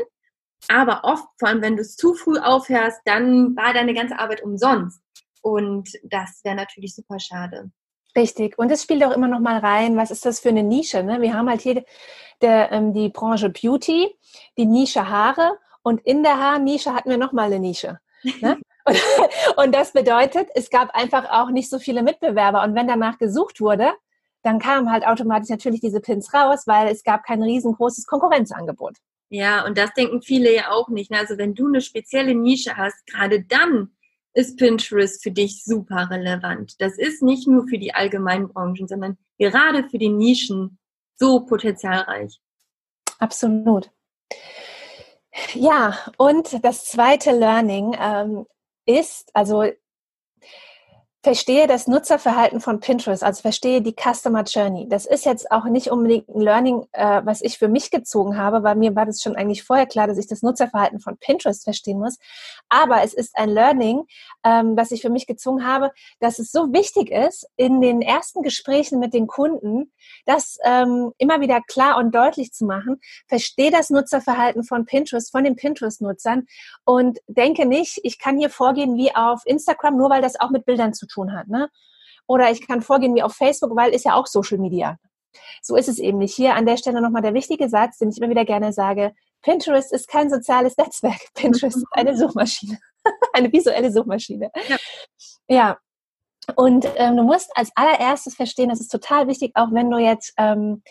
[0.69, 4.41] Aber oft, vor allem wenn du es zu früh aufhörst, dann war deine ganze Arbeit
[4.41, 5.01] umsonst.
[5.41, 7.71] Und das wäre natürlich super schade.
[8.17, 8.57] Richtig.
[8.57, 11.03] Und es spielt auch immer noch mal rein, was ist das für eine Nische?
[11.03, 11.21] Ne?
[11.21, 11.83] Wir haben halt hier
[12.41, 14.15] der, ähm, die Branche Beauty,
[14.57, 17.99] die Nische Haare und in der Haarnische hatten wir noch mal eine Nische.
[18.41, 18.57] Ne?
[18.85, 18.97] und,
[19.57, 22.63] und das bedeutet, es gab einfach auch nicht so viele Mitbewerber.
[22.63, 23.91] Und wenn danach gesucht wurde,
[24.43, 28.95] dann kamen halt automatisch natürlich diese Pins raus, weil es gab kein riesengroßes Konkurrenzangebot.
[29.29, 31.09] Ja, und das denken viele ja auch nicht.
[31.11, 31.17] Ne?
[31.17, 33.94] Also wenn du eine spezielle Nische hast, gerade dann
[34.35, 36.75] ist Pinterest für dich super relevant.
[36.79, 40.77] Das ist nicht nur für die allgemeinen Branchen, sondern gerade für die Nischen
[41.15, 42.39] so potenzialreich.
[43.19, 43.91] Absolut.
[45.53, 48.45] Ja, und das zweite Learning ähm,
[48.85, 49.63] ist, also
[51.25, 54.87] verstehe das Nutzerverhalten von Pinterest, also verstehe die Customer Journey.
[54.87, 58.61] Das ist jetzt auch nicht unbedingt ein Learning, äh, was ich für mich gezogen habe,
[58.61, 61.97] weil mir war das schon eigentlich vorher klar, dass ich das Nutzerverhalten von Pinterest verstehen
[61.97, 62.19] muss.
[62.69, 64.03] Aber es ist ein Learning,
[64.43, 68.43] ähm, was ich für mich gezogen habe, dass es so wichtig ist, in den ersten
[68.43, 69.91] Gesprächen mit den Kunden,
[70.27, 73.01] das ähm, immer wieder klar und deutlich zu machen.
[73.27, 76.45] Verstehe das Nutzerverhalten von Pinterest, von den Pinterest-Nutzern
[76.83, 80.65] und denke nicht, ich kann hier vorgehen wie auf Instagram, nur weil das auch mit
[80.65, 81.47] Bildern zu tun tun hat.
[81.47, 81.69] Ne?
[82.27, 84.97] Oder ich kann vorgehen wie auf Facebook, weil ist ja auch Social Media.
[85.61, 86.35] So ist es eben nicht.
[86.35, 89.13] Hier an der Stelle nochmal der wichtige Satz, den ich immer wieder gerne sage.
[89.41, 91.21] Pinterest ist kein soziales Netzwerk.
[91.33, 92.79] Pinterest ist eine Suchmaschine.
[93.33, 94.51] eine visuelle Suchmaschine.
[94.67, 94.77] Ja.
[95.47, 95.77] ja.
[96.55, 100.31] Und ähm, du musst als allererstes verstehen, das ist total wichtig, auch wenn du jetzt
[100.37, 100.83] ähm,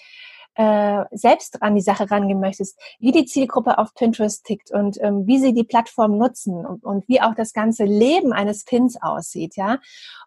[0.54, 5.26] äh, selbst an die Sache rangehen möchtest, wie die Zielgruppe auf Pinterest tickt und ähm,
[5.26, 9.56] wie sie die Plattform nutzen und, und wie auch das ganze Leben eines Pins aussieht,
[9.56, 9.78] ja.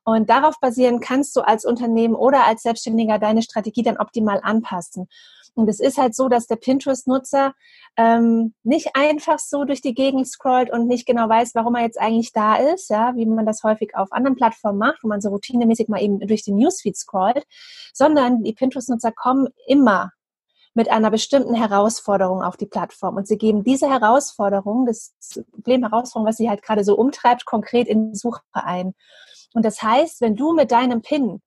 [0.04, 5.08] Und darauf basieren kannst du als Unternehmen oder als Selbstständiger deine Strategie dann optimal anpassen.
[5.58, 7.56] Und es ist halt so, dass der Pinterest-Nutzer
[7.98, 12.00] ähm, nicht einfach so durch die Gegend scrollt und nicht genau weiß, warum er jetzt
[12.00, 15.30] eigentlich da ist, ja, wie man das häufig auf anderen Plattformen macht, wo man so
[15.30, 17.44] routinemäßig mal eben durch den Newsfeed scrollt,
[17.92, 20.12] sondern die Pinterest-Nutzer kommen immer
[20.78, 23.16] mit einer bestimmten Herausforderung auf die Plattform.
[23.16, 25.16] Und sie geben diese Herausforderung, das
[25.52, 28.94] Problem Herausforderung, was sie halt gerade so umtreibt, konkret in die Suche ein.
[29.56, 31.42] Und das heißt, wenn du mit deinem PIN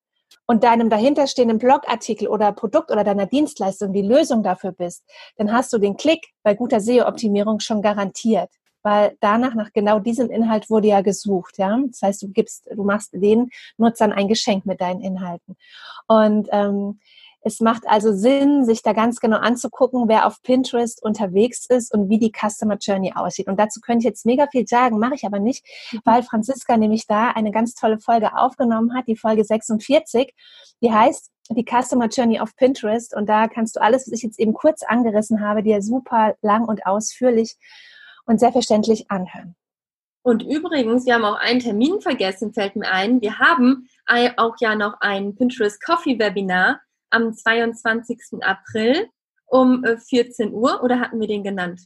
[0.46, 5.04] und deinem dahinterstehenden Blogartikel oder Produkt oder deiner Dienstleistung die Lösung dafür bist,
[5.36, 8.50] dann hast du den Klick bei guter SEO-Optimierung schon garantiert.
[8.82, 11.78] Weil danach, nach genau diesem Inhalt wurde ja gesucht, ja.
[11.86, 15.56] Das heißt, du gibst, du machst den Nutzern ein Geschenk mit deinen Inhalten.
[16.08, 16.98] Und ähm,
[17.42, 22.10] es macht also Sinn, sich da ganz genau anzugucken, wer auf Pinterest unterwegs ist und
[22.10, 23.48] wie die Customer Journey aussieht.
[23.48, 26.00] Und dazu könnte ich jetzt mega viel sagen, mache ich aber nicht, mhm.
[26.04, 30.34] weil Franziska nämlich da eine ganz tolle Folge aufgenommen hat, die Folge 46,
[30.82, 33.16] die heißt die Customer Journey auf Pinterest.
[33.16, 36.66] Und da kannst du alles, was ich jetzt eben kurz angerissen habe, dir super lang
[36.66, 37.56] und ausführlich
[38.26, 39.56] und sehr verständlich anhören.
[40.22, 43.22] Und übrigens, wir haben auch einen Termin vergessen, fällt mir ein.
[43.22, 43.88] Wir haben
[44.36, 48.42] auch ja noch ein Pinterest Coffee Webinar am 22.
[48.42, 49.08] April
[49.46, 51.82] um 14 äh, Uhr oder hatten wir den genannt?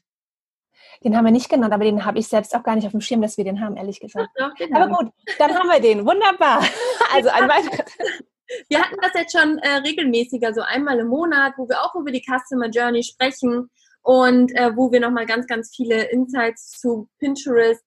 [1.02, 3.00] Den haben wir nicht genannt, aber den habe ich selbst auch gar nicht auf dem
[3.00, 4.28] Schirm, dass wir den haben, ehrlich gesagt.
[4.38, 6.06] Ach, doch, aber gut, dann haben wir den.
[6.06, 6.62] Wunderbar.
[7.14, 7.84] Also ein weiterer.
[8.68, 12.10] Wir hatten das jetzt schon äh, regelmäßiger, so einmal im Monat, wo wir auch über
[12.10, 13.70] die Customer Journey sprechen
[14.02, 17.82] und äh, wo wir nochmal ganz, ganz viele Insights zu Pinterest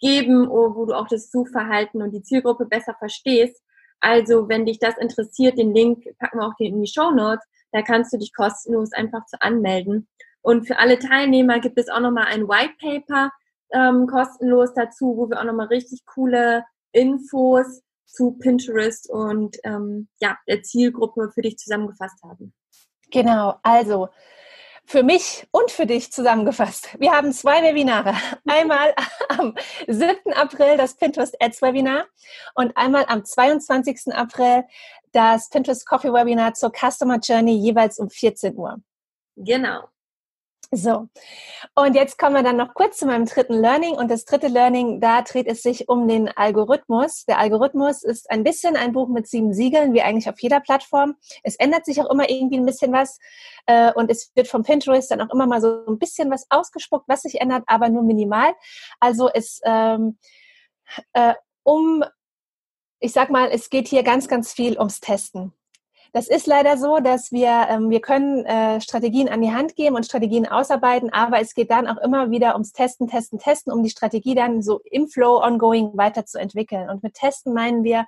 [0.00, 3.61] geben, wo du auch das Suchverhalten und die Zielgruppe besser verstehst.
[4.02, 7.44] Also, wenn dich das interessiert, den Link packen wir auch in die Show Notes.
[7.70, 10.08] Da kannst du dich kostenlos einfach zu anmelden.
[10.42, 13.30] Und für alle Teilnehmer gibt es auch nochmal ein White Paper
[13.72, 20.36] ähm, kostenlos dazu, wo wir auch nochmal richtig coole Infos zu Pinterest und ähm, ja,
[20.48, 22.52] der Zielgruppe für dich zusammengefasst haben.
[23.12, 24.08] Genau, also
[24.92, 27.00] für mich und für dich zusammengefasst.
[27.00, 28.14] Wir haben zwei Webinare.
[28.46, 28.94] Einmal
[29.30, 29.54] am
[29.88, 30.34] 7.
[30.34, 32.04] April das Pinterest Ads Webinar
[32.54, 34.14] und einmal am 22.
[34.14, 34.64] April
[35.12, 38.82] das Pinterest Coffee Webinar zur Customer Journey jeweils um 14 Uhr.
[39.36, 39.88] Genau.
[40.74, 41.06] So,
[41.74, 43.92] und jetzt kommen wir dann noch kurz zu meinem dritten Learning.
[43.92, 47.26] Und das dritte Learning, da dreht es sich um den Algorithmus.
[47.26, 51.16] Der Algorithmus ist ein bisschen ein Buch mit sieben Siegeln, wie eigentlich auf jeder Plattform.
[51.42, 53.18] Es ändert sich auch immer irgendwie ein bisschen was.
[53.66, 57.06] Äh, und es wird vom Pinterest dann auch immer mal so ein bisschen was ausgespuckt,
[57.06, 58.54] was sich ändert, aber nur minimal.
[58.98, 60.16] Also es ähm,
[61.12, 62.02] äh, um,
[62.98, 65.52] ich sag mal, es geht hier ganz, ganz viel ums Testen.
[66.14, 69.96] Das ist leider so, dass wir, ähm, wir können äh, Strategien an die Hand geben
[69.96, 73.82] und Strategien ausarbeiten, aber es geht dann auch immer wieder ums Testen, Testen, Testen, um
[73.82, 76.90] die Strategie dann so im Flow ongoing weiterzuentwickeln.
[76.90, 78.04] Und mit Testen meinen wir,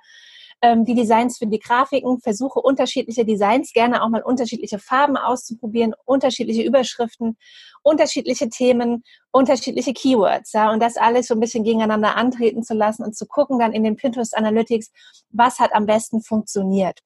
[0.61, 5.95] ähm, die Designs für die Grafiken, versuche unterschiedliche Designs, gerne auch mal unterschiedliche Farben auszuprobieren,
[6.05, 7.37] unterschiedliche Überschriften,
[7.81, 13.03] unterschiedliche Themen, unterschiedliche Keywords, ja, und das alles so ein bisschen gegeneinander antreten zu lassen
[13.03, 14.91] und zu gucken dann in den Pinterest Analytics,
[15.31, 16.99] was hat am besten funktioniert.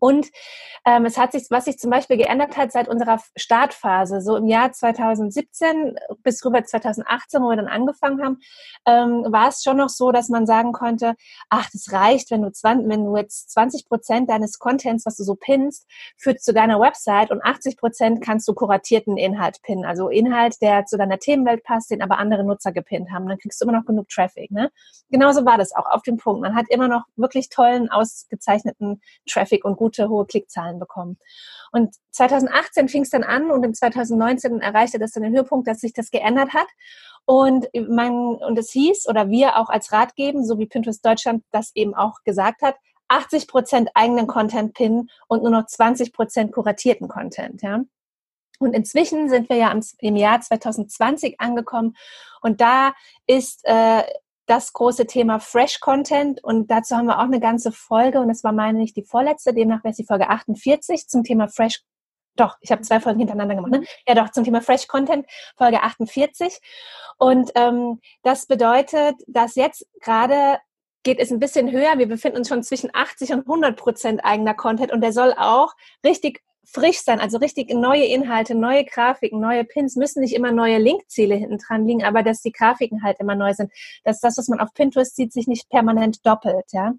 [0.00, 0.30] Und
[0.86, 4.46] ähm, es hat sich, was sich zum Beispiel geändert hat seit unserer Startphase, so im
[4.46, 8.38] Jahr 2017 bis rüber 2018, wo wir dann angefangen haben,
[8.86, 11.14] ähm, war es schon noch so, dass man sagen konnte,
[11.48, 15.24] ach, das reicht, wenn du, 20, wenn du jetzt 20 Prozent deines Contents, was du
[15.24, 19.84] so pinnst, führt zu deiner Website und 80 Prozent kannst du kuratierten Inhalt pinnen.
[19.84, 23.28] Also Inhalt, der zu deiner Themenwelt passt, den aber andere Nutzer gepinnt haben.
[23.28, 24.50] Dann kriegst du immer noch genug Traffic.
[24.50, 24.70] Ne?
[25.10, 26.42] Genauso war das auch auf dem Punkt.
[26.42, 31.18] Man hat immer noch wirklich tollen, ausgezeichneten Traffic und gute, hohe Klickzahlen bekommen.
[31.72, 35.80] Und 2018 fing es dann an und in 2019 erreichte das dann den Höhepunkt, dass
[35.80, 36.68] sich das geändert hat.
[37.26, 41.42] Und man, und es hieß, oder wir auch als Rat geben, so wie Pinterest Deutschland
[41.52, 42.76] das eben auch gesagt hat,
[43.08, 47.80] 80 Prozent eigenen Content pinnen und nur noch 20 Prozent kuratierten Content, ja.
[48.60, 51.96] Und inzwischen sind wir ja im Jahr 2020 angekommen
[52.40, 52.94] und da
[53.26, 54.04] ist äh,
[54.46, 58.44] das große Thema Fresh Content und dazu haben wir auch eine ganze Folge und das
[58.44, 61.82] war meine ich die vorletzte, demnach wäre es die Folge 48 zum Thema Fresh
[62.36, 63.70] doch, ich habe zwei Folgen hintereinander gemacht.
[63.70, 63.78] Ne?
[63.78, 63.86] Mhm.
[64.08, 65.24] Ja, doch, zum Thema Fresh Content,
[65.56, 66.58] Folge 48.
[67.16, 70.58] Und ähm, das bedeutet, dass jetzt gerade
[71.04, 71.98] geht es ein bisschen höher.
[71.98, 75.74] Wir befinden uns schon zwischen 80 und 100 Prozent eigener Content und der soll auch
[76.04, 80.78] richtig frisch sein, also richtig neue Inhalte, neue Grafiken, neue Pins, müssen nicht immer neue
[80.78, 83.72] Linkziele hinten dran liegen, aber dass die Grafiken halt immer neu sind,
[84.04, 86.94] dass das, was man auf Pinterest sieht, sich nicht permanent doppelt, ja.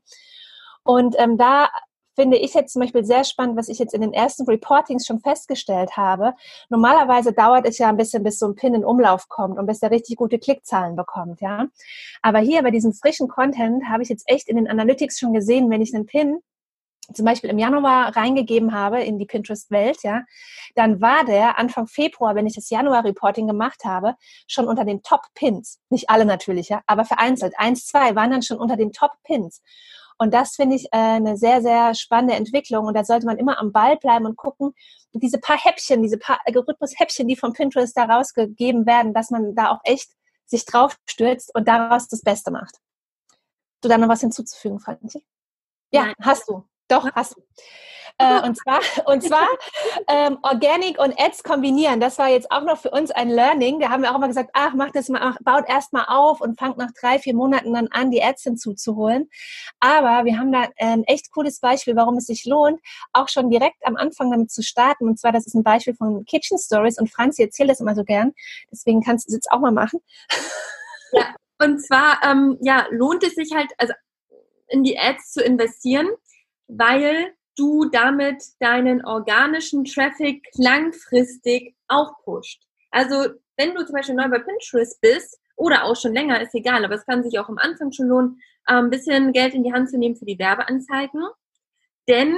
[0.83, 1.69] Und ähm, da
[2.15, 5.19] finde ich jetzt zum Beispiel sehr spannend, was ich jetzt in den ersten Reportings schon
[5.19, 6.33] festgestellt habe.
[6.69, 9.81] Normalerweise dauert es ja ein bisschen, bis so ein Pin in Umlauf kommt und bis
[9.81, 11.67] er richtig gute Klickzahlen bekommt, ja.
[12.21, 15.69] Aber hier bei diesem frischen Content habe ich jetzt echt in den Analytics schon gesehen,
[15.69, 16.39] wenn ich einen Pin
[17.13, 20.23] zum Beispiel im Januar reingegeben habe in die Pinterest-Welt, ja,
[20.75, 24.15] dann war der Anfang Februar, wenn ich das Januar-Reporting gemacht habe,
[24.47, 25.79] schon unter den Top-Pins.
[25.89, 27.53] Nicht alle natürlich, ja, aber vereinzelt.
[27.57, 29.61] Eins, zwei waren dann schon unter den Top-Pins.
[30.17, 32.85] Und das finde ich äh, eine sehr, sehr spannende Entwicklung.
[32.85, 34.73] Und da sollte man immer am Ball bleiben und gucken,
[35.13, 39.71] diese paar Häppchen, diese paar Algorithmus-Häppchen, die von Pinterest da rausgegeben werden, dass man da
[39.71, 40.11] auch echt
[40.45, 42.77] sich drauf stürzt und daraus das Beste macht.
[43.81, 45.25] Du da noch was hinzuzufügen, Franzi?
[45.91, 46.15] Ja, Nein.
[46.21, 46.63] hast du.
[46.87, 47.41] Doch, hast du.
[48.17, 49.47] Äh, und zwar, und zwar
[50.07, 51.99] ähm, Organic und Ads kombinieren.
[51.99, 53.79] Das war jetzt auch noch für uns ein Learning.
[53.79, 56.57] Da haben wir auch immer gesagt, ach, macht das mal, baut erst mal auf und
[56.57, 59.29] fangt nach drei, vier Monaten dann an, die Ads hinzuzuholen.
[59.79, 62.79] Aber wir haben da ein echt cooles Beispiel, warum es sich lohnt,
[63.11, 65.07] auch schon direkt am Anfang damit zu starten.
[65.09, 68.03] Und zwar, das ist ein Beispiel von Kitchen Stories und Franzi erzählt das immer so
[68.03, 68.33] gern.
[68.71, 69.99] Deswegen kannst du es jetzt auch mal machen.
[71.11, 73.93] Ja, und zwar, ähm, ja, lohnt es sich halt, also
[74.67, 76.09] in die Ads zu investieren
[76.67, 82.61] weil du damit deinen organischen Traffic langfristig auch pusht.
[82.91, 86.83] Also wenn du zum Beispiel neu bei Pinterest bist oder auch schon länger, ist egal,
[86.83, 89.89] aber es kann sich auch am Anfang schon lohnen, ein bisschen Geld in die Hand
[89.89, 91.23] zu nehmen für die Werbeanzeigen,
[92.07, 92.37] denn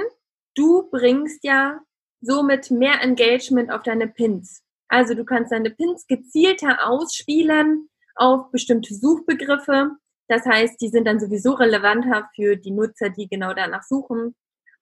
[0.54, 1.80] du bringst ja
[2.20, 4.62] somit mehr Engagement auf deine Pins.
[4.88, 9.92] Also du kannst deine Pins gezielter ausspielen auf bestimmte Suchbegriffe
[10.28, 14.36] das heißt, die sind dann sowieso relevanter für die Nutzer, die genau danach suchen.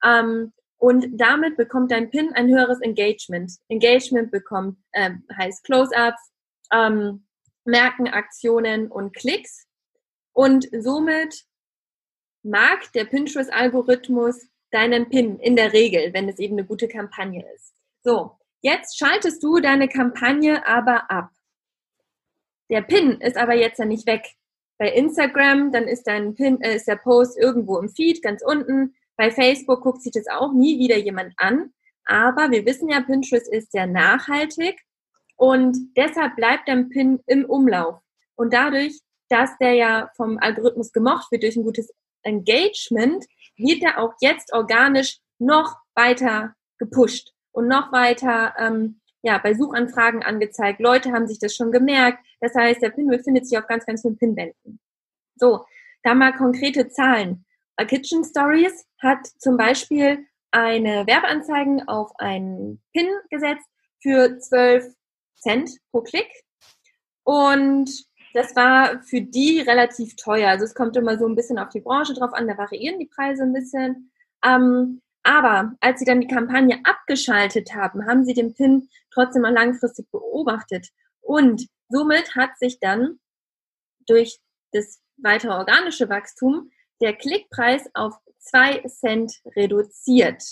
[0.05, 3.53] Ähm, und damit bekommt dein Pin ein höheres Engagement.
[3.69, 6.33] Engagement bekommt, äh, heißt Close-ups,
[6.73, 7.27] ähm,
[7.65, 9.67] Merkenaktionen und Klicks.
[10.33, 11.45] Und somit
[12.43, 17.73] mag der Pinterest-Algorithmus deinen Pin in der Regel, wenn es eben eine gute Kampagne ist.
[18.03, 21.31] So, jetzt schaltest du deine Kampagne aber ab.
[22.69, 24.27] Der Pin ist aber jetzt ja nicht weg
[24.79, 28.95] bei Instagram, dann ist dein Pin, äh, ist der Post irgendwo im Feed, ganz unten.
[29.17, 31.73] Bei Facebook guckt sich das auch nie wieder jemand an.
[32.05, 34.79] Aber wir wissen ja, Pinterest ist sehr nachhaltig
[35.37, 38.01] und deshalb bleibt dein Pin im Umlauf.
[38.37, 43.25] Und dadurch, dass der ja vom Algorithmus gemocht wird durch ein gutes Engagement,
[43.57, 50.23] wird er auch jetzt organisch noch weiter gepusht und noch weiter ähm, ja, bei Suchanfragen
[50.23, 50.81] angezeigt.
[50.81, 52.25] Leute haben sich das schon gemerkt.
[52.41, 54.79] Das heißt, der Pin befindet sich auf ganz, ganz vielen Pinwänden.
[55.35, 55.65] So,
[56.05, 57.45] da mal konkrete Zahlen.
[57.77, 63.69] A Kitchen Stories hat zum Beispiel eine Werbeanzeigen auf einen Pin gesetzt
[64.01, 64.95] für 12
[65.35, 66.31] Cent pro Klick.
[67.25, 67.91] Und
[68.33, 70.51] das war für die relativ teuer.
[70.51, 73.07] Also es kommt immer so ein bisschen auf die Branche drauf an, da variieren die
[73.07, 74.13] Preise ein bisschen.
[74.45, 79.53] Ähm, Aber als sie dann die Kampagne abgeschaltet haben, haben sie den Pin trotzdem mal
[79.53, 80.89] langfristig beobachtet.
[81.21, 83.19] Und somit hat sich dann
[84.07, 84.39] durch
[84.73, 90.43] das weitere organische Wachstum der Klickpreis auf zwei Cent reduziert.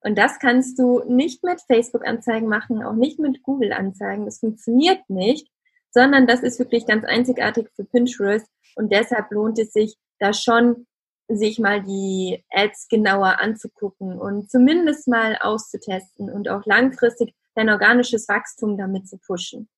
[0.00, 4.24] Und das kannst du nicht mit Facebook-Anzeigen machen, auch nicht mit Google-Anzeigen.
[4.24, 5.48] Das funktioniert nicht,
[5.90, 8.46] sondern das ist wirklich ganz einzigartig für Pinterest.
[8.74, 10.86] Und deshalb lohnt es sich, da schon
[11.28, 18.28] sich mal die Ads genauer anzugucken und zumindest mal auszutesten und auch langfristig dein organisches
[18.28, 19.68] Wachstum damit zu pushen.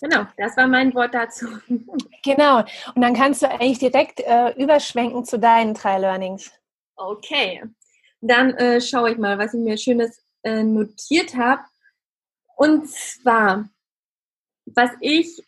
[0.00, 1.46] Genau, das war mein Wort dazu.
[2.22, 2.60] Genau,
[2.94, 6.50] und dann kannst du eigentlich direkt äh, überschwenken zu deinen drei Learnings.
[6.96, 7.62] Okay,
[8.22, 11.62] dann äh, schaue ich mal, was ich mir Schönes äh, notiert habe.
[12.56, 13.68] Und zwar,
[14.64, 15.44] was ich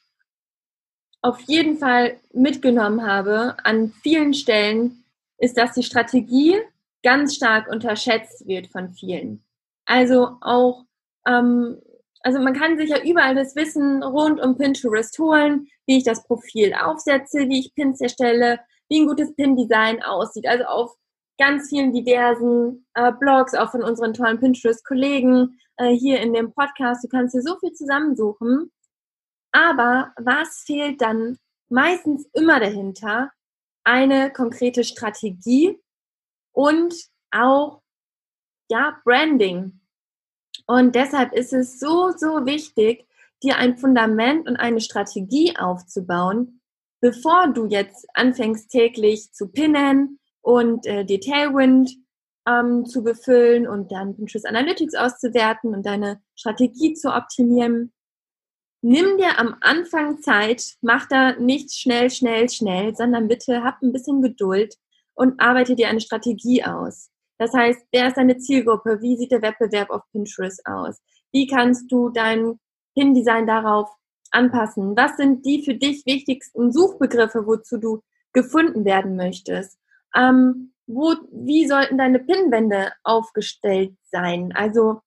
[1.23, 5.05] auf jeden Fall mitgenommen habe an vielen Stellen,
[5.39, 6.61] ist, dass die Strategie
[7.03, 9.46] ganz stark unterschätzt wird von vielen.
[9.87, 10.85] Also auch,
[11.27, 11.81] ähm,
[12.21, 16.25] also man kann sich ja überall das Wissen rund um Pinterest holen, wie ich das
[16.25, 20.47] Profil aufsetze, wie ich Pins erstelle, wie ein gutes Pin-Design aussieht.
[20.47, 20.97] Also auf
[21.39, 27.05] ganz vielen diversen äh, Blogs, auch von unseren tollen Pinterest-Kollegen äh, hier in dem Podcast.
[27.05, 28.73] Du kannst dir so viel zusammensuchen.
[29.53, 33.31] Aber was fehlt dann meistens immer dahinter?
[33.85, 35.79] Eine konkrete Strategie
[36.53, 36.95] und
[37.31, 37.83] auch
[38.71, 39.81] ja, Branding.
[40.67, 43.07] Und deshalb ist es so, so wichtig,
[43.43, 46.61] dir ein Fundament und eine Strategie aufzubauen,
[47.01, 51.93] bevor du jetzt anfängst täglich zu pinnen und äh, die Tailwind
[52.49, 57.93] ähm, zu befüllen und dann Pinterest Analytics auszuwerten und deine Strategie zu optimieren
[58.87, 63.93] nimm dir am Anfang Zeit, mach da nichts schnell, schnell, schnell, sondern bitte hab ein
[63.93, 64.77] bisschen Geduld
[65.15, 67.11] und arbeite dir eine Strategie aus.
[67.39, 69.01] Das heißt, wer ist deine Zielgruppe?
[69.01, 71.01] Wie sieht der Wettbewerb auf Pinterest aus?
[71.33, 72.59] Wie kannst du dein
[72.95, 73.91] Pin-Design darauf
[74.31, 74.97] anpassen?
[74.97, 79.79] Was sind die für dich wichtigsten Suchbegriffe, wozu du gefunden werden möchtest?
[80.15, 84.53] Ähm, wo, wie sollten deine Pinwände aufgestellt sein?
[84.55, 85.01] Also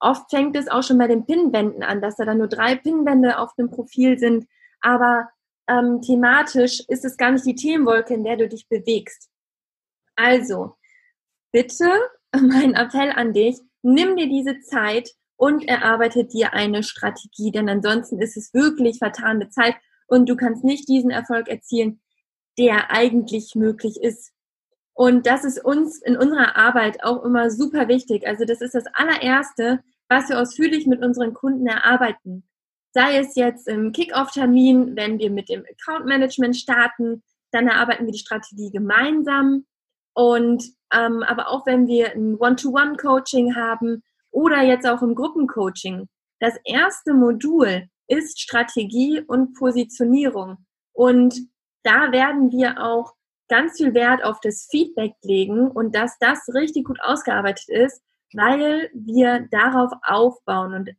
[0.00, 3.38] Oft fängt es auch schon bei den Pinnwänden an, dass da dann nur drei Pinnwände
[3.38, 4.46] auf dem Profil sind.
[4.80, 5.28] Aber
[5.68, 9.28] ähm, thematisch ist es gar nicht die Themenwolke, in der du dich bewegst.
[10.16, 10.76] Also,
[11.52, 11.90] bitte,
[12.34, 18.20] mein Appell an dich, nimm dir diese Zeit und erarbeite dir eine Strategie, denn ansonsten
[18.20, 19.74] ist es wirklich vertane Zeit
[20.06, 22.00] und du kannst nicht diesen Erfolg erzielen,
[22.58, 24.32] der eigentlich möglich ist.
[24.92, 28.26] Und das ist uns in unserer Arbeit auch immer super wichtig.
[28.26, 29.80] Also das ist das allererste,
[30.10, 32.46] was wir ausführlich mit unseren Kunden erarbeiten.
[32.92, 37.22] Sei es jetzt im Kick-Off-Termin, wenn wir mit dem Account-Management starten,
[37.52, 39.64] dann erarbeiten wir die Strategie gemeinsam.
[40.12, 46.08] Und ähm, aber auch wenn wir ein One-to-One-Coaching haben oder jetzt auch im Gruppencoaching.
[46.40, 50.58] Das erste Modul ist Strategie und Positionierung.
[50.92, 51.34] Und
[51.82, 53.14] da werden wir auch
[53.48, 58.90] ganz viel Wert auf das Feedback legen und dass das richtig gut ausgearbeitet ist, weil
[58.94, 60.74] wir darauf aufbauen.
[60.74, 60.90] Und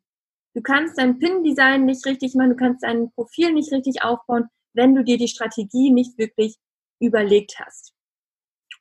[0.54, 4.96] du kannst dein Pin-Design nicht richtig machen, du kannst dein Profil nicht richtig aufbauen, wenn
[4.96, 6.58] du dir die Strategie nicht wirklich
[7.00, 7.94] überlegt hast.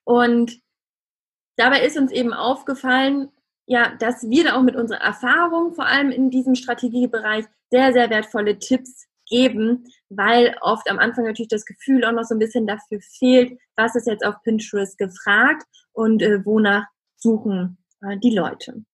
[0.04, 0.60] Und
[1.60, 3.30] dabei ist uns eben aufgefallen,
[3.66, 8.10] ja, dass wir da auch mit unserer Erfahrung, vor allem in diesem Strategiebereich, sehr, sehr
[8.10, 12.66] wertvolle Tipps geben, weil oft am Anfang natürlich das Gefühl auch noch so ein bisschen
[12.66, 16.86] dafür fehlt, was ist jetzt auf Pinterest gefragt und äh, wonach
[17.16, 18.84] suchen äh, die Leute.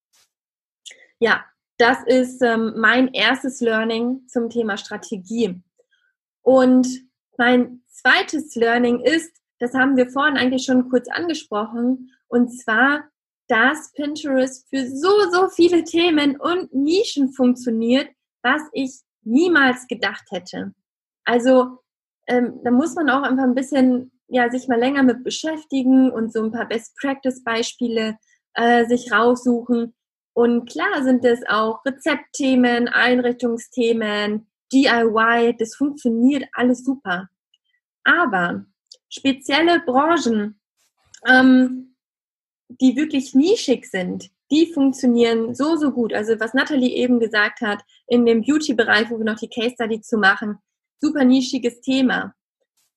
[1.19, 1.45] Ja,
[1.79, 5.63] das ist ähm, mein erstes Learning zum Thema Strategie.
[6.43, 6.87] Und
[7.39, 13.05] mein zweites Learning ist, das haben wir vorhin eigentlich schon kurz angesprochen, und zwar,
[13.49, 18.09] dass Pinterest für so, so viele Themen und Nischen funktioniert,
[18.43, 20.73] was ich niemals gedacht hätte.
[21.25, 21.79] Also
[22.27, 26.33] ähm, da muss man auch einfach ein bisschen ja, sich mal länger mit beschäftigen und
[26.33, 28.19] so ein paar Best-Practice-Beispiele
[28.55, 29.95] äh, sich raussuchen.
[30.33, 37.29] Und klar sind es auch Rezeptthemen, Einrichtungsthemen, DIY, das funktioniert alles super.
[38.05, 38.65] Aber
[39.09, 40.61] spezielle Branchen,
[41.27, 41.96] ähm,
[42.69, 46.13] die wirklich nischig sind, die funktionieren so, so gut.
[46.13, 50.01] Also was Natalie eben gesagt hat, in dem Beauty-Bereich, wo wir noch die Case Study
[50.01, 50.59] zu machen,
[51.01, 52.35] super nischiges Thema.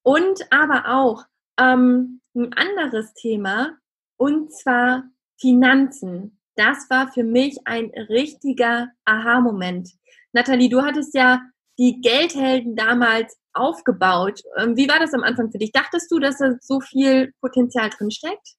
[0.03, 1.25] Und aber auch
[1.59, 3.77] ähm, ein anderes Thema,
[4.17, 5.03] und zwar
[5.39, 6.39] Finanzen.
[6.55, 9.89] Das war für mich ein richtiger Aha-Moment.
[10.33, 11.41] Nathalie, du hattest ja
[11.77, 14.41] die Geldhelden damals aufgebaut.
[14.57, 15.71] Ähm, wie war das am Anfang für dich?
[15.71, 18.58] Dachtest du, dass da so viel Potenzial drin steckt?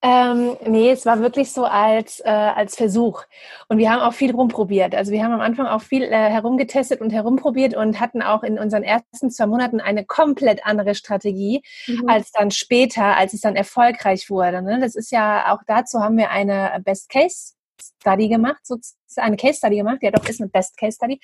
[0.00, 3.24] Ähm, nee, es war wirklich so als, äh, als Versuch.
[3.68, 4.94] Und wir haben auch viel rumprobiert.
[4.94, 8.60] Also wir haben am Anfang auch viel äh, herumgetestet und herumprobiert und hatten auch in
[8.60, 12.08] unseren ersten zwei Monaten eine komplett andere Strategie mhm.
[12.08, 14.62] als dann später, als es dann erfolgreich wurde.
[14.62, 14.78] Ne?
[14.80, 17.54] Das ist ja auch dazu haben wir eine Best Case
[18.00, 18.76] Study gemacht, so
[19.16, 21.20] eine Case Study gemacht, ja doch ist eine Best Case Study,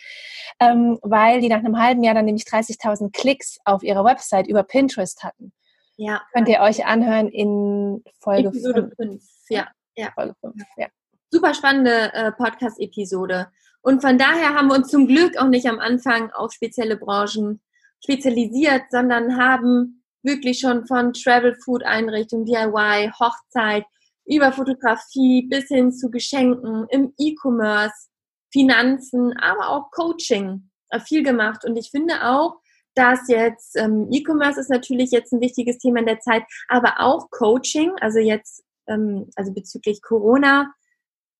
[0.61, 4.63] ähm, weil die nach einem halben Jahr dann nämlich 30.000 Klicks auf ihrer Website über
[4.63, 5.53] Pinterest hatten.
[5.97, 6.23] Ja.
[6.33, 9.23] Könnt ihr euch anhören in Folge 5.
[9.49, 10.11] Ja, ja.
[10.15, 10.89] Folge 5, ja.
[11.31, 13.49] Super spannende äh, Podcast-Episode.
[13.83, 17.61] Und von daher haben wir uns zum Glück auch nicht am Anfang auf spezielle Branchen
[18.03, 23.85] spezialisiert, sondern haben wirklich schon von Travel Food Einrichtung, DIY, Hochzeit,
[24.27, 28.09] über Fotografie bis hin zu Geschenken im E-Commerce,
[28.51, 31.65] Finanzen, aber auch Coaching äh, viel gemacht.
[31.65, 32.57] Und ich finde auch,
[32.95, 37.31] dass jetzt ähm, E-Commerce ist natürlich jetzt ein wichtiges Thema in der Zeit, aber auch
[37.31, 40.73] Coaching, also jetzt, ähm, also bezüglich Corona.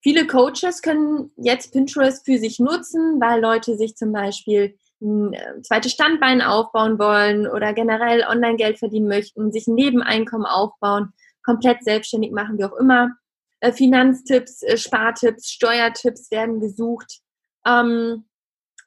[0.01, 5.63] Viele Coaches können jetzt Pinterest für sich nutzen, weil Leute sich zum Beispiel ein äh,
[5.63, 12.33] zweites Standbein aufbauen wollen oder generell Online-Geld verdienen möchten, sich ein Nebeneinkommen aufbauen, komplett selbstständig
[12.33, 13.11] machen, wie auch immer.
[13.61, 17.21] Äh, Finanztipps, äh, Spartipps, Steuertipps werden gesucht.
[17.67, 18.25] Ähm,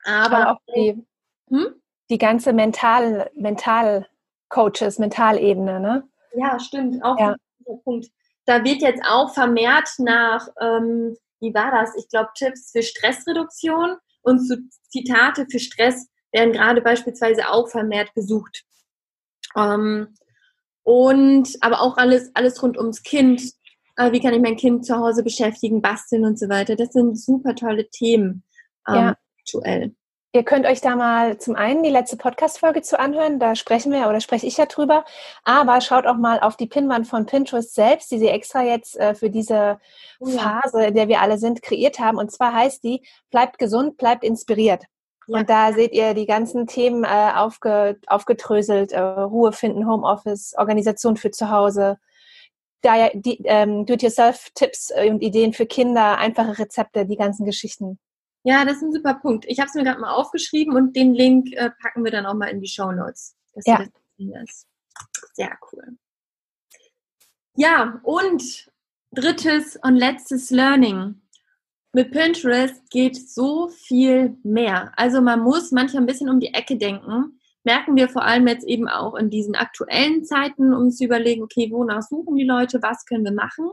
[0.03, 1.03] aber, aber auch die,
[1.49, 1.82] hm?
[2.09, 4.07] Die ganze mental, mental
[4.49, 6.07] Coaches, Mentalebene, ne?
[6.35, 7.03] Ja, stimmt.
[7.03, 7.35] Auch ja.
[7.83, 8.07] Punkt.
[8.45, 11.95] Da wird jetzt auch vermehrt nach, ähm, wie war das?
[11.97, 14.55] Ich glaube, Tipps für Stressreduktion und so
[14.89, 18.63] Zitate für Stress werden gerade beispielsweise auch vermehrt gesucht.
[19.55, 20.15] Ähm,
[20.83, 23.41] und aber auch alles, alles rund ums Kind.
[23.97, 26.77] Äh, wie kann ich mein Kind zu Hause beschäftigen, basteln und so weiter.
[26.77, 28.43] Das sind super tolle Themen
[28.87, 29.15] ähm, ja.
[29.41, 29.95] aktuell.
[30.34, 34.09] Ihr könnt euch da mal zum einen die letzte Podcast-Folge zu anhören, da sprechen wir
[34.09, 35.05] oder spreche ich ja drüber.
[35.45, 39.15] Aber schaut auch mal auf die Pinwand von Pinterest selbst, die sie extra jetzt äh,
[39.15, 39.80] für diese
[40.19, 42.17] oh Phase, in der wir alle sind, kreiert haben.
[42.17, 43.01] Und zwar heißt die,
[43.32, 44.84] bleibt gesund, bleibt inspiriert.
[45.28, 45.39] Ja.
[45.39, 51.15] Und da seht ihr die ganzen Themen äh, aufge, aufgedröselt, äh, Ruhe finden, Homeoffice, Organisation
[51.15, 51.99] für zu Hause,
[52.84, 57.97] ähm, Do-it-yourself-Tipps äh, und Ideen für Kinder, einfache Rezepte, die ganzen Geschichten.
[58.47, 59.43] Ja, das ist ein super Punkt.
[59.49, 62.33] Ich habe es mir gerade mal aufgeschrieben und den Link äh, packen wir dann auch
[62.33, 63.35] mal in die Show Notes.
[63.65, 63.75] ja.
[65.33, 65.97] Sehr cool.
[67.57, 68.71] Ja, und
[69.11, 71.21] drittes und letztes Learning.
[71.91, 74.93] Mit Pinterest geht so viel mehr.
[74.95, 77.41] Also man muss manchmal ein bisschen um die Ecke denken.
[77.65, 81.69] Merken wir vor allem jetzt eben auch in diesen aktuellen Zeiten, um zu überlegen, okay,
[81.69, 83.71] wonach suchen die Leute, was können wir machen.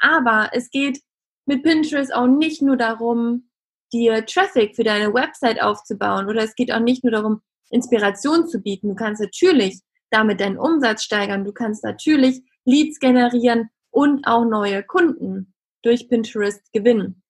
[0.00, 1.02] Aber es geht
[1.46, 3.47] mit Pinterest auch nicht nur darum,
[3.92, 8.60] dir Traffic für deine Website aufzubauen oder es geht auch nicht nur darum, Inspiration zu
[8.60, 8.88] bieten.
[8.88, 9.80] Du kannst natürlich
[10.10, 11.44] damit deinen Umsatz steigern.
[11.44, 17.22] Du kannst natürlich Leads generieren und auch neue Kunden durch Pinterest gewinnen.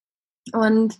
[0.53, 0.99] Und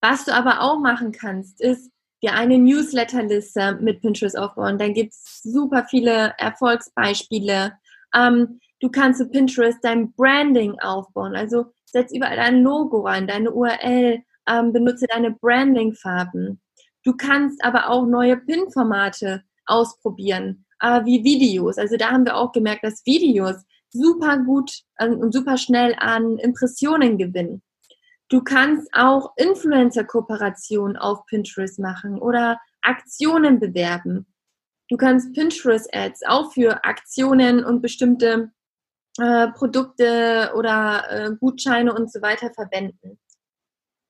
[0.00, 1.90] was du aber auch machen kannst, ist
[2.22, 4.78] dir eine Newsletterliste mit Pinterest aufbauen.
[4.78, 7.72] Dann gibt es super viele Erfolgsbeispiele.
[8.14, 11.34] Ähm, du kannst mit Pinterest dein Branding aufbauen.
[11.36, 16.60] Also setz überall dein Logo rein, deine URL, ähm, benutze deine Branding-Farben.
[17.04, 21.78] Du kannst aber auch neue Pin-Formate ausprobieren, äh, wie Videos.
[21.78, 23.56] Also da haben wir auch gemerkt, dass Videos
[23.90, 27.62] super gut äh, und super schnell an Impressionen gewinnen.
[28.28, 34.26] Du kannst auch Influencer-Kooperationen auf Pinterest machen oder Aktionen bewerben.
[34.88, 38.50] Du kannst Pinterest-Ads auch für Aktionen und bestimmte
[39.18, 43.18] äh, Produkte oder äh, Gutscheine und so weiter verwenden.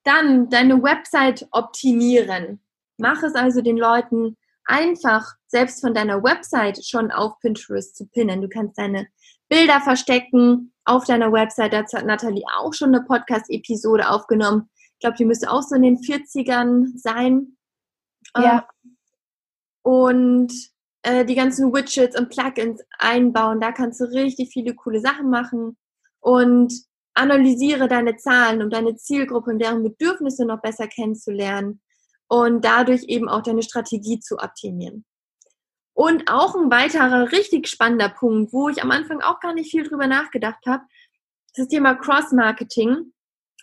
[0.05, 2.61] Dann deine Website optimieren.
[2.97, 8.41] Mach es also den Leuten einfach, selbst von deiner Website schon auf Pinterest zu pinnen.
[8.41, 9.07] Du kannst deine
[9.49, 11.73] Bilder verstecken auf deiner Website.
[11.73, 14.69] Dazu hat Nathalie auch schon eine Podcast-Episode aufgenommen.
[14.93, 17.57] Ich glaube, die müsste auch so in den 40ern sein.
[18.37, 18.67] Ja.
[18.83, 18.97] Ähm,
[19.83, 20.53] und
[21.03, 23.59] äh, die ganzen Widgets und Plugins einbauen.
[23.59, 25.77] Da kannst du richtig viele coole Sachen machen.
[26.19, 26.73] Und
[27.15, 31.81] analysiere deine Zahlen, um deine Zielgruppe und deren Bedürfnisse noch besser kennenzulernen
[32.27, 35.05] und dadurch eben auch deine Strategie zu optimieren.
[35.93, 39.83] Und auch ein weiterer richtig spannender Punkt, wo ich am Anfang auch gar nicht viel
[39.83, 40.83] drüber nachgedacht habe,
[41.47, 43.13] ist das Thema Cross-Marketing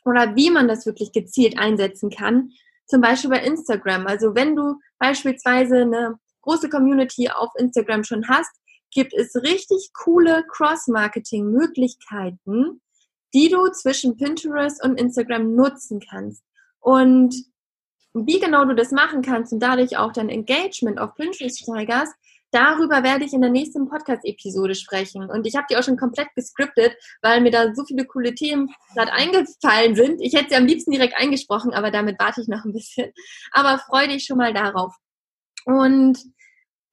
[0.05, 2.51] oder wie man das wirklich gezielt einsetzen kann.
[2.87, 4.07] Zum Beispiel bei Instagram.
[4.07, 8.51] Also wenn du beispielsweise eine große Community auf Instagram schon hast,
[8.91, 12.82] gibt es richtig coole Cross-Marketing-Möglichkeiten,
[13.35, 16.43] die du zwischen Pinterest und Instagram nutzen kannst.
[16.81, 17.35] Und
[18.15, 22.15] wie genau du das machen kannst und dadurch auch dein Engagement auf Pinterest steigerst,
[22.51, 25.31] darüber werde ich in der nächsten Podcast-Episode sprechen.
[25.31, 28.69] Und ich habe die auch schon komplett gescriptet, weil mir da so viele coole Themen
[28.95, 30.21] gerade eingefallen sind.
[30.21, 33.13] Ich hätte sie am liebsten direkt eingesprochen, aber damit warte ich noch ein bisschen.
[33.53, 34.95] Aber freue dich schon mal darauf.
[35.65, 36.19] Und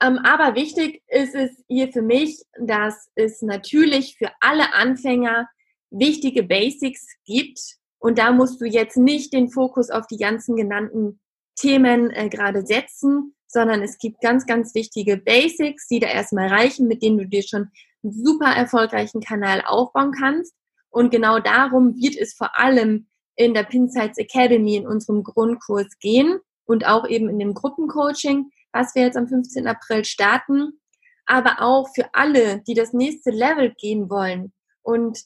[0.02, 5.50] ähm, aber wichtig ist es hier für mich, dass es natürlich für alle Anfänger
[5.92, 7.60] wichtige Basics gibt.
[8.00, 11.20] Und da musst du jetzt nicht den Fokus auf die ganzen genannten
[11.56, 16.88] Themen äh, gerade setzen, sondern es gibt ganz, ganz wichtige Basics, die da erstmal reichen,
[16.88, 17.70] mit denen du dir schon
[18.04, 20.54] einen super erfolgreichen Kanal aufbauen kannst.
[20.90, 26.40] Und genau darum wird es vor allem in der Pinsights Academy in unserem Grundkurs gehen
[26.66, 29.68] und auch eben in dem Gruppencoaching, was wir jetzt am 15.
[29.68, 30.80] April starten.
[31.26, 35.20] Aber auch für alle, die das nächste Level gehen wollen und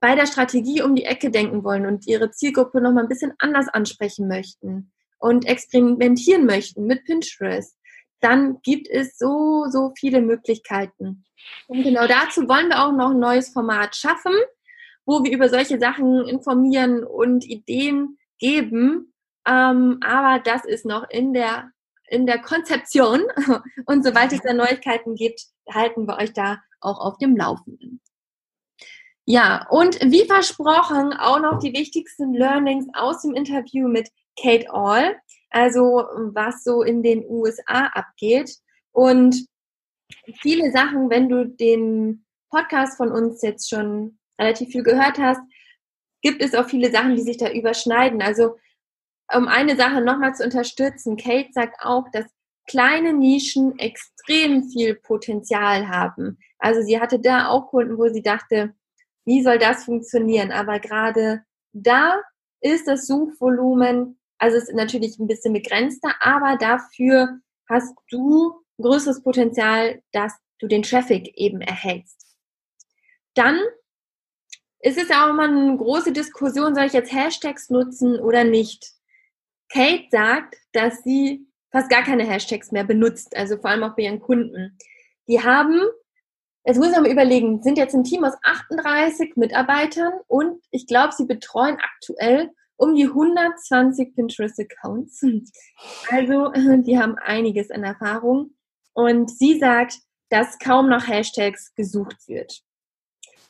[0.00, 3.68] bei der Strategie um die Ecke denken wollen und ihre Zielgruppe nochmal ein bisschen anders
[3.68, 7.76] ansprechen möchten und experimentieren möchten mit Pinterest,
[8.20, 11.24] dann gibt es so, so viele Möglichkeiten.
[11.66, 14.32] Und genau dazu wollen wir auch noch ein neues Format schaffen,
[15.04, 19.12] wo wir über solche Sachen informieren und Ideen geben.
[19.46, 21.70] Ähm, aber das ist noch in der,
[22.08, 23.22] in der Konzeption.
[23.86, 25.42] Und sobald es da Neuigkeiten gibt,
[25.72, 28.00] halten wir euch da auch auf dem Laufenden.
[29.28, 34.08] Ja, und wie versprochen auch noch die wichtigsten Learnings aus dem Interview mit
[34.40, 35.16] Kate All,
[35.50, 38.56] also was so in den USA abgeht.
[38.92, 39.44] Und
[40.40, 45.40] viele Sachen, wenn du den Podcast von uns jetzt schon relativ viel gehört hast,
[46.22, 48.22] gibt es auch viele Sachen, die sich da überschneiden.
[48.22, 48.56] Also
[49.34, 52.26] um eine Sache nochmal zu unterstützen, Kate sagt auch, dass
[52.68, 56.38] kleine Nischen extrem viel Potenzial haben.
[56.58, 58.72] Also sie hatte da auch Kunden, wo sie dachte,
[59.26, 60.52] wie soll das funktionieren?
[60.52, 62.22] Aber gerade da
[62.60, 69.22] ist das Suchvolumen also es ist natürlich ein bisschen begrenzter, aber dafür hast du größeres
[69.22, 72.36] Potenzial, dass du den Traffic eben erhältst.
[73.34, 73.60] Dann
[74.80, 78.92] ist es ja auch immer eine große Diskussion, soll ich jetzt Hashtags nutzen oder nicht?
[79.68, 84.02] Kate sagt, dass sie fast gar keine Hashtags mehr benutzt, also vor allem auch bei
[84.02, 84.78] ihren Kunden.
[85.28, 85.80] Die haben,
[86.66, 91.12] jetzt muss ich mal überlegen, sind jetzt ein Team aus 38 Mitarbeitern und ich glaube,
[91.12, 95.24] sie betreuen aktuell um die 120 Pinterest-Accounts.
[96.10, 96.52] Also,
[96.82, 98.54] die haben einiges an Erfahrung.
[98.92, 99.98] Und sie sagt,
[100.28, 102.62] dass kaum noch Hashtags gesucht wird.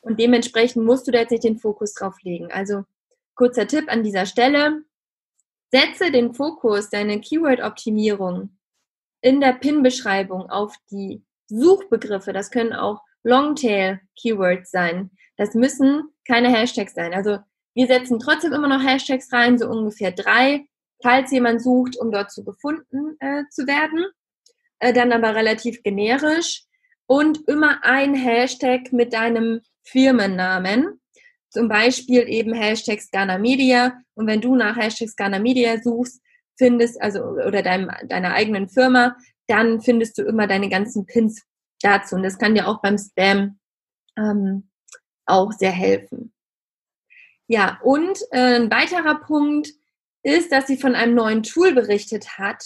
[0.01, 2.53] Und dementsprechend musst du da jetzt nicht den Fokus drauf legen.
[2.53, 2.85] Also,
[3.35, 4.83] kurzer Tipp an dieser Stelle.
[5.73, 8.57] Setze den Fokus, deine Keyword-Optimierung
[9.21, 12.33] in der Pin-Beschreibung auf die Suchbegriffe.
[12.33, 15.11] Das können auch Longtail-Keywords sein.
[15.37, 17.15] Das müssen keine Hashtags sein.
[17.15, 17.39] Also
[17.75, 20.67] wir setzen trotzdem immer noch Hashtags rein, so ungefähr drei,
[21.03, 24.07] falls jemand sucht, um dort zu gefunden äh, zu werden.
[24.79, 26.65] Äh, dann aber relativ generisch
[27.07, 31.01] und immer ein Hashtag mit deinem Firmennamen.
[31.51, 33.95] Zum Beispiel eben Hashtag Ghana Media.
[34.15, 36.21] Und wenn du nach Hashtag Ghana Media suchst,
[36.59, 39.17] findest, also oder deinem, deiner eigenen Firma,
[39.47, 41.43] dann findest du immer deine ganzen Pins
[41.81, 42.17] dazu.
[42.17, 43.59] Und das kann dir auch beim Spam
[44.17, 44.71] ähm,
[45.27, 46.33] auch sehr helfen.
[47.49, 49.69] Ja, und äh, ein weiterer Punkt
[50.23, 52.65] ist, dass sie von einem neuen Tool berichtet hat.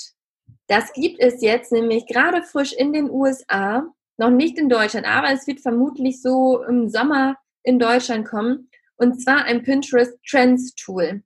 [0.66, 5.32] Das gibt es jetzt nämlich gerade frisch in den USA, noch nicht in Deutschland, aber
[5.32, 8.70] es wird vermutlich so im Sommer in Deutschland kommen.
[8.96, 11.22] Und zwar ein Pinterest Trends Tool.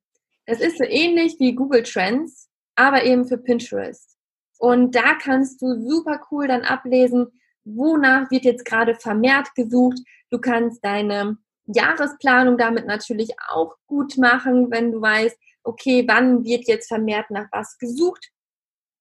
[0.47, 4.14] Das ist so ähnlich wie Google Trends, aber eben für Pinterest.
[4.59, 7.27] Und da kannst du super cool dann ablesen,
[7.65, 9.99] wonach wird jetzt gerade vermehrt gesucht.
[10.31, 16.67] Du kannst deine Jahresplanung damit natürlich auch gut machen, wenn du weißt, okay, wann wird
[16.67, 18.31] jetzt vermehrt nach was gesucht.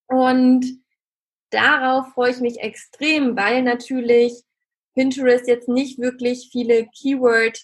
[0.08, 0.66] Und
[1.50, 4.44] darauf freue ich mich extrem, weil natürlich
[4.96, 7.60] Pinterest jetzt nicht wirklich viele Keyword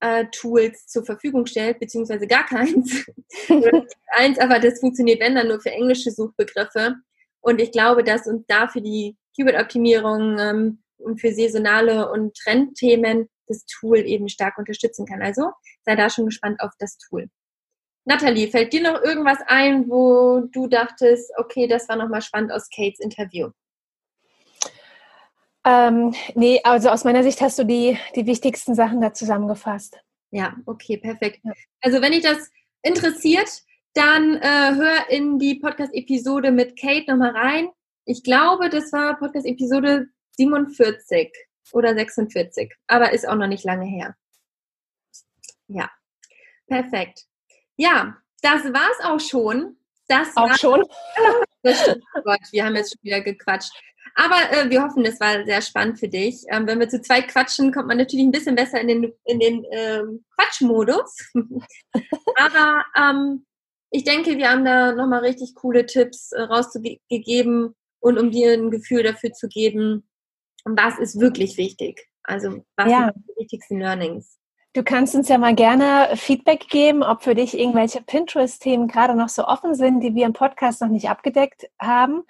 [0.00, 3.06] äh, Tools zur Verfügung stellt, beziehungsweise gar keins.
[4.12, 6.96] eins, aber das funktioniert, wenn dann nur für englische Suchbegriffe.
[7.40, 13.64] Und ich glaube, dass uns dafür die Keyword-Optimierung ähm, und für saisonale und Trendthemen das
[13.66, 15.22] Tool eben stark unterstützen kann.
[15.22, 15.50] Also
[15.84, 17.28] sei da schon gespannt auf das Tool.
[18.04, 22.68] Nathalie, fällt dir noch irgendwas ein, wo du dachtest, okay, das war nochmal spannend aus
[22.74, 23.50] Kates Interview?
[25.64, 29.98] Ähm, nee, also aus meiner Sicht hast du die, die wichtigsten Sachen da zusammengefasst.
[30.30, 31.40] Ja, okay, perfekt.
[31.82, 32.50] Also wenn dich das
[32.82, 33.62] interessiert,
[33.94, 37.68] dann äh, hör in die Podcast-Episode mit Kate nochmal rein.
[38.04, 41.32] Ich glaube, das war Podcast-Episode 47
[41.72, 44.16] oder 46, aber ist auch noch nicht lange her.
[45.68, 45.90] Ja,
[46.66, 47.26] perfekt.
[47.76, 49.76] Ja, das war's auch schon.
[50.08, 50.84] Das auch schon.
[51.62, 52.02] Das stimmt.
[52.16, 53.70] Oh Gott, wir haben jetzt schon wieder gequatscht.
[54.14, 56.42] Aber äh, wir hoffen, es war sehr spannend für dich.
[56.48, 59.40] Ähm, wenn wir zu zweit quatschen, kommt man natürlich ein bisschen besser in den, in
[59.40, 61.32] den ähm, Quatschmodus.
[62.36, 63.44] Aber ähm,
[63.90, 68.70] ich denke, wir haben da nochmal richtig coole Tipps äh, rausgegeben und um dir ein
[68.70, 70.08] Gefühl dafür zu geben,
[70.64, 72.06] was ist wirklich wichtig.
[72.22, 73.12] Also was ja.
[73.12, 74.38] sind die wichtigsten Learnings.
[74.72, 79.28] Du kannst uns ja mal gerne Feedback geben, ob für dich irgendwelche Pinterest-Themen gerade noch
[79.28, 82.22] so offen sind, die wir im Podcast noch nicht abgedeckt haben,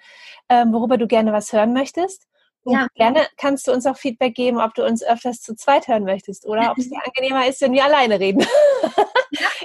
[0.49, 2.27] ähm, worüber du gerne was hören möchtest.
[2.63, 2.87] Und ja.
[2.93, 6.45] gerne kannst du uns auch Feedback geben, ob du uns öfters zu zweit hören möchtest
[6.45, 8.45] oder ob es dir angenehmer ist, wenn wir alleine reden.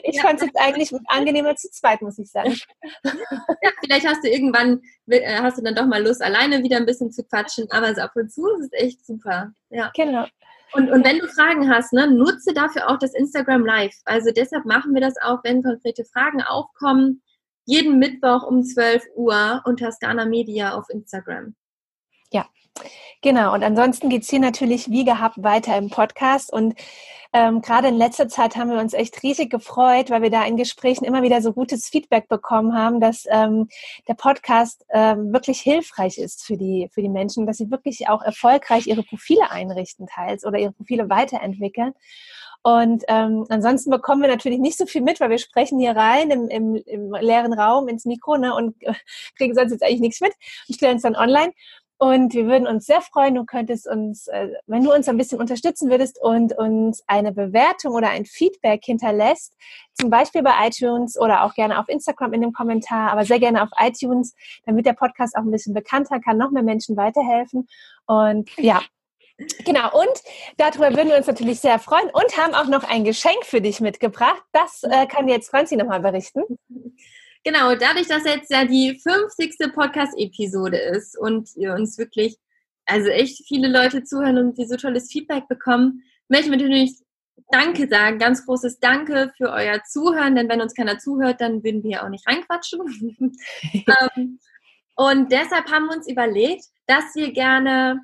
[0.08, 0.22] Ich ja.
[0.22, 2.56] fand es jetzt eigentlich angenehmer zu zweit, muss ich sagen.
[3.04, 6.86] Ja, vielleicht hast du irgendwann, äh, hast du dann doch mal Lust, alleine wieder ein
[6.86, 9.50] bisschen zu quatschen, aber so ab und zu ist es echt super.
[9.70, 9.90] Ja.
[9.96, 10.26] Genau.
[10.72, 13.96] Und, und wenn du Fragen hast, ne, nutze dafür auch das Instagram Live.
[14.04, 17.22] Also deshalb machen wir das auch, wenn konkrete Fragen aufkommen.
[17.64, 21.56] Jeden Mittwoch um 12 Uhr unter Scana Media auf Instagram.
[22.32, 22.46] Ja,
[23.22, 23.54] genau.
[23.54, 26.52] Und ansonsten geht es hier natürlich wie gehabt weiter im Podcast.
[26.52, 26.74] Und
[27.32, 30.56] ähm, gerade in letzter Zeit haben wir uns echt riesig gefreut, weil wir da in
[30.56, 33.68] Gesprächen immer wieder so gutes Feedback bekommen haben, dass ähm,
[34.08, 38.22] der Podcast ähm, wirklich hilfreich ist für die, für die Menschen, dass sie wirklich auch
[38.22, 41.92] erfolgreich ihre Profile einrichten teils oder ihre Profile weiterentwickeln.
[42.62, 46.30] Und ähm, ansonsten bekommen wir natürlich nicht so viel mit, weil wir sprechen hier rein
[46.30, 48.94] im, im, im leeren Raum ins Mikro ne, und äh,
[49.36, 50.32] kriegen sonst jetzt eigentlich nichts mit
[50.68, 51.52] und stellen es dann online.
[51.98, 55.40] Und wir würden uns sehr freuen, du könntest uns, äh, wenn du uns ein bisschen
[55.40, 59.54] unterstützen würdest und uns eine Bewertung oder ein Feedback hinterlässt,
[59.94, 63.62] zum Beispiel bei iTunes oder auch gerne auf Instagram in dem Kommentar, aber sehr gerne
[63.62, 64.34] auf iTunes,
[64.66, 67.66] damit der Podcast auch ein bisschen bekannter kann, noch mehr Menschen weiterhelfen.
[68.06, 68.82] Und ja,
[69.66, 70.22] Genau, und
[70.56, 73.80] darüber würden wir uns natürlich sehr freuen und haben auch noch ein Geschenk für dich
[73.80, 74.42] mitgebracht.
[74.52, 76.42] Das äh, kann jetzt Franzi nochmal berichten.
[77.46, 79.72] Genau, dadurch, dass jetzt ja die 50.
[79.72, 82.36] Podcast-Episode ist und ihr uns wirklich,
[82.86, 86.98] also echt viele Leute zuhören und die so tolles Feedback bekommen, möchten wir natürlich
[87.52, 91.84] Danke sagen, ganz großes Danke für euer Zuhören, denn wenn uns keiner zuhört, dann würden
[91.84, 92.80] wir auch nicht reinquatschen.
[93.72, 94.40] ähm,
[94.96, 98.00] und deshalb haben wir uns überlegt, dass wir gerne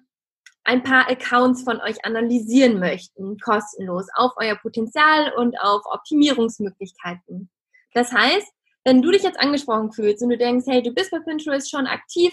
[0.63, 7.51] ein paar Accounts von euch analysieren möchten, kostenlos, auf euer Potenzial und auf Optimierungsmöglichkeiten.
[7.93, 8.47] Das heißt,
[8.85, 11.87] wenn du dich jetzt angesprochen fühlst und du denkst, hey, du bist bei Pinterest schon
[11.87, 12.33] aktiv,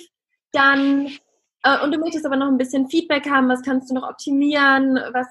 [0.51, 1.07] dann
[1.63, 4.95] äh, und du möchtest aber noch ein bisschen Feedback haben, was kannst du noch optimieren,
[5.13, 5.27] was,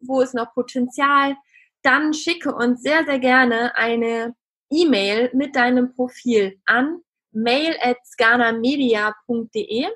[0.00, 1.36] wo ist noch Potenzial,
[1.82, 4.34] dann schicke uns sehr, sehr gerne eine
[4.70, 7.00] E-Mail mit deinem Profil an
[7.32, 9.86] mail at scanamedia.de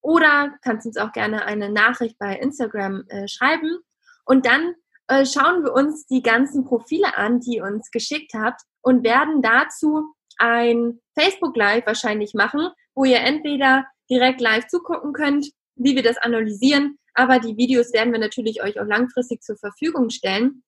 [0.00, 3.78] oder kannst uns auch gerne eine Nachricht bei Instagram äh, schreiben.
[4.24, 4.74] Und dann
[5.08, 9.42] äh, schauen wir uns die ganzen Profile an, die ihr uns geschickt habt und werden
[9.42, 16.02] dazu ein Facebook Live wahrscheinlich machen, wo ihr entweder direkt live zugucken könnt, wie wir
[16.02, 20.62] das analysieren, aber die Videos werden wir natürlich euch auch langfristig zur Verfügung stellen.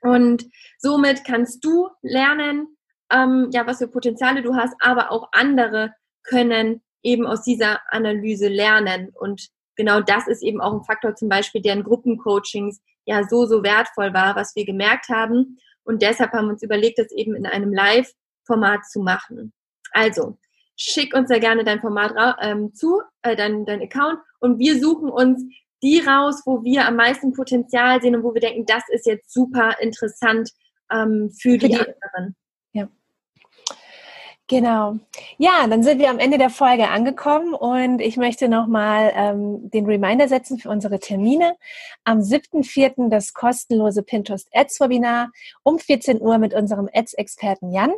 [0.00, 0.46] Und
[0.78, 2.78] somit kannst du lernen,
[3.12, 8.48] ähm, ja, was für Potenziale du hast, aber auch andere können eben aus dieser Analyse
[8.48, 9.10] lernen.
[9.12, 13.44] Und genau das ist eben auch ein Faktor zum Beispiel, der in Gruppencoachings ja so,
[13.44, 15.58] so wertvoll war, was wir gemerkt haben.
[15.86, 19.52] Und deshalb haben wir uns überlegt, das eben in einem Live-Format zu machen.
[19.92, 20.36] Also,
[20.76, 25.08] schick uns sehr gerne dein Format ähm, zu, äh, dein, dein Account und wir suchen
[25.08, 25.42] uns
[25.82, 29.32] die raus, wo wir am meisten Potenzial sehen und wo wir denken, das ist jetzt
[29.32, 30.50] super interessant
[30.90, 32.36] ähm, für, für die, die anderen.
[34.48, 34.98] Genau.
[35.38, 39.86] Ja, dann sind wir am Ende der Folge angekommen und ich möchte nochmal ähm, den
[39.86, 41.56] Reminder setzen für unsere Termine.
[42.04, 43.08] Am 7.4.
[43.08, 45.32] das kostenlose Pinterest Ads Webinar
[45.64, 47.92] um 14 Uhr mit unserem Ads-Experten Jan.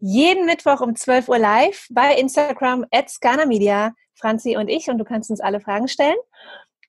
[0.00, 4.98] Jeden Mittwoch um 12 Uhr live bei Instagram Ads Ghana Media, Franzi und ich und
[4.98, 6.18] du kannst uns alle Fragen stellen.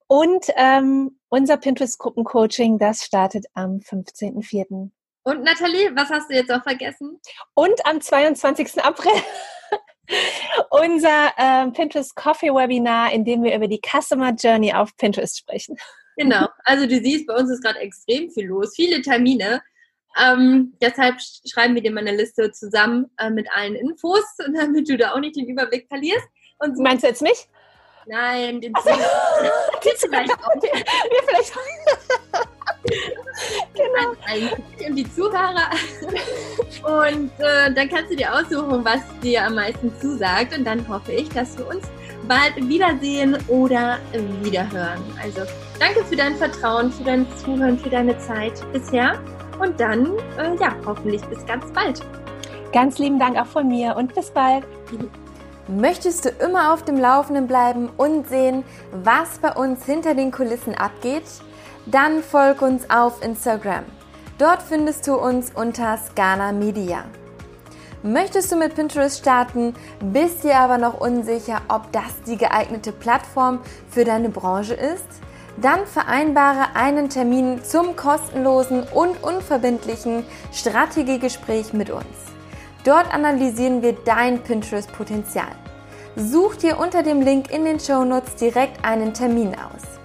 [0.08, 4.92] Und ähm, unser Pinterest-Gruppencoaching, das startet am 15.04.
[5.26, 7.20] Und Nathalie, was hast du jetzt auch vergessen?
[7.56, 8.84] Und am 22.
[8.84, 9.12] April
[10.70, 15.78] unser äh, Pinterest Coffee Webinar, in dem wir über die Customer Journey auf Pinterest sprechen.
[16.16, 19.64] Genau, also du siehst, bei uns ist gerade extrem viel los, viele Termine.
[20.22, 21.16] Ähm, deshalb
[21.52, 24.24] schreiben wir dir mal eine Liste zusammen äh, mit allen Infos,
[24.56, 26.28] damit du da auch nicht den Überblick verlierst.
[26.60, 27.50] Und so Meinst du jetzt mich?
[28.06, 28.90] Nein, den also,
[29.82, 30.62] vielleicht auch.
[30.62, 31.56] Wir vielleicht
[33.74, 34.14] genau.
[34.28, 35.70] Eigentlich und die Zuhörer.
[36.84, 40.58] Und äh, dann kannst du dir aussuchen, was dir am meisten zusagt.
[40.58, 41.88] Und dann hoffe ich, dass wir uns
[42.28, 44.00] bald wiedersehen oder
[44.42, 45.02] wiederhören.
[45.22, 45.42] Also
[45.80, 49.20] danke für dein Vertrauen, für dein Zuhören, für deine Zeit bisher.
[49.60, 52.02] Und dann, äh, ja, hoffentlich bis ganz bald.
[52.74, 54.66] Ganz lieben Dank auch von mir und bis bald.
[55.68, 60.76] Möchtest du immer auf dem Laufenden bleiben und sehen, was bei uns hinter den Kulissen
[60.76, 61.24] abgeht?
[61.86, 63.84] Dann folg uns auf Instagram.
[64.40, 67.04] Dort findest du uns unter Scana Media.
[68.02, 73.60] Möchtest du mit Pinterest starten, bist dir aber noch unsicher, ob das die geeignete Plattform
[73.90, 75.06] für deine Branche ist?
[75.58, 82.06] Dann vereinbare einen Termin zum kostenlosen und unverbindlichen Strategiegespräch mit uns.
[82.84, 85.56] Dort analysieren wir dein Pinterest-Potenzial.
[86.16, 89.96] Such dir unter dem Link in den Shownotes direkt einen Termin aus.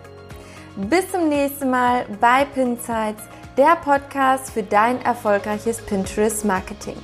[0.77, 3.25] Bis zum nächsten Mal bei Pinsights,
[3.57, 6.97] der Podcast für dein erfolgreiches Pinterest-Marketing.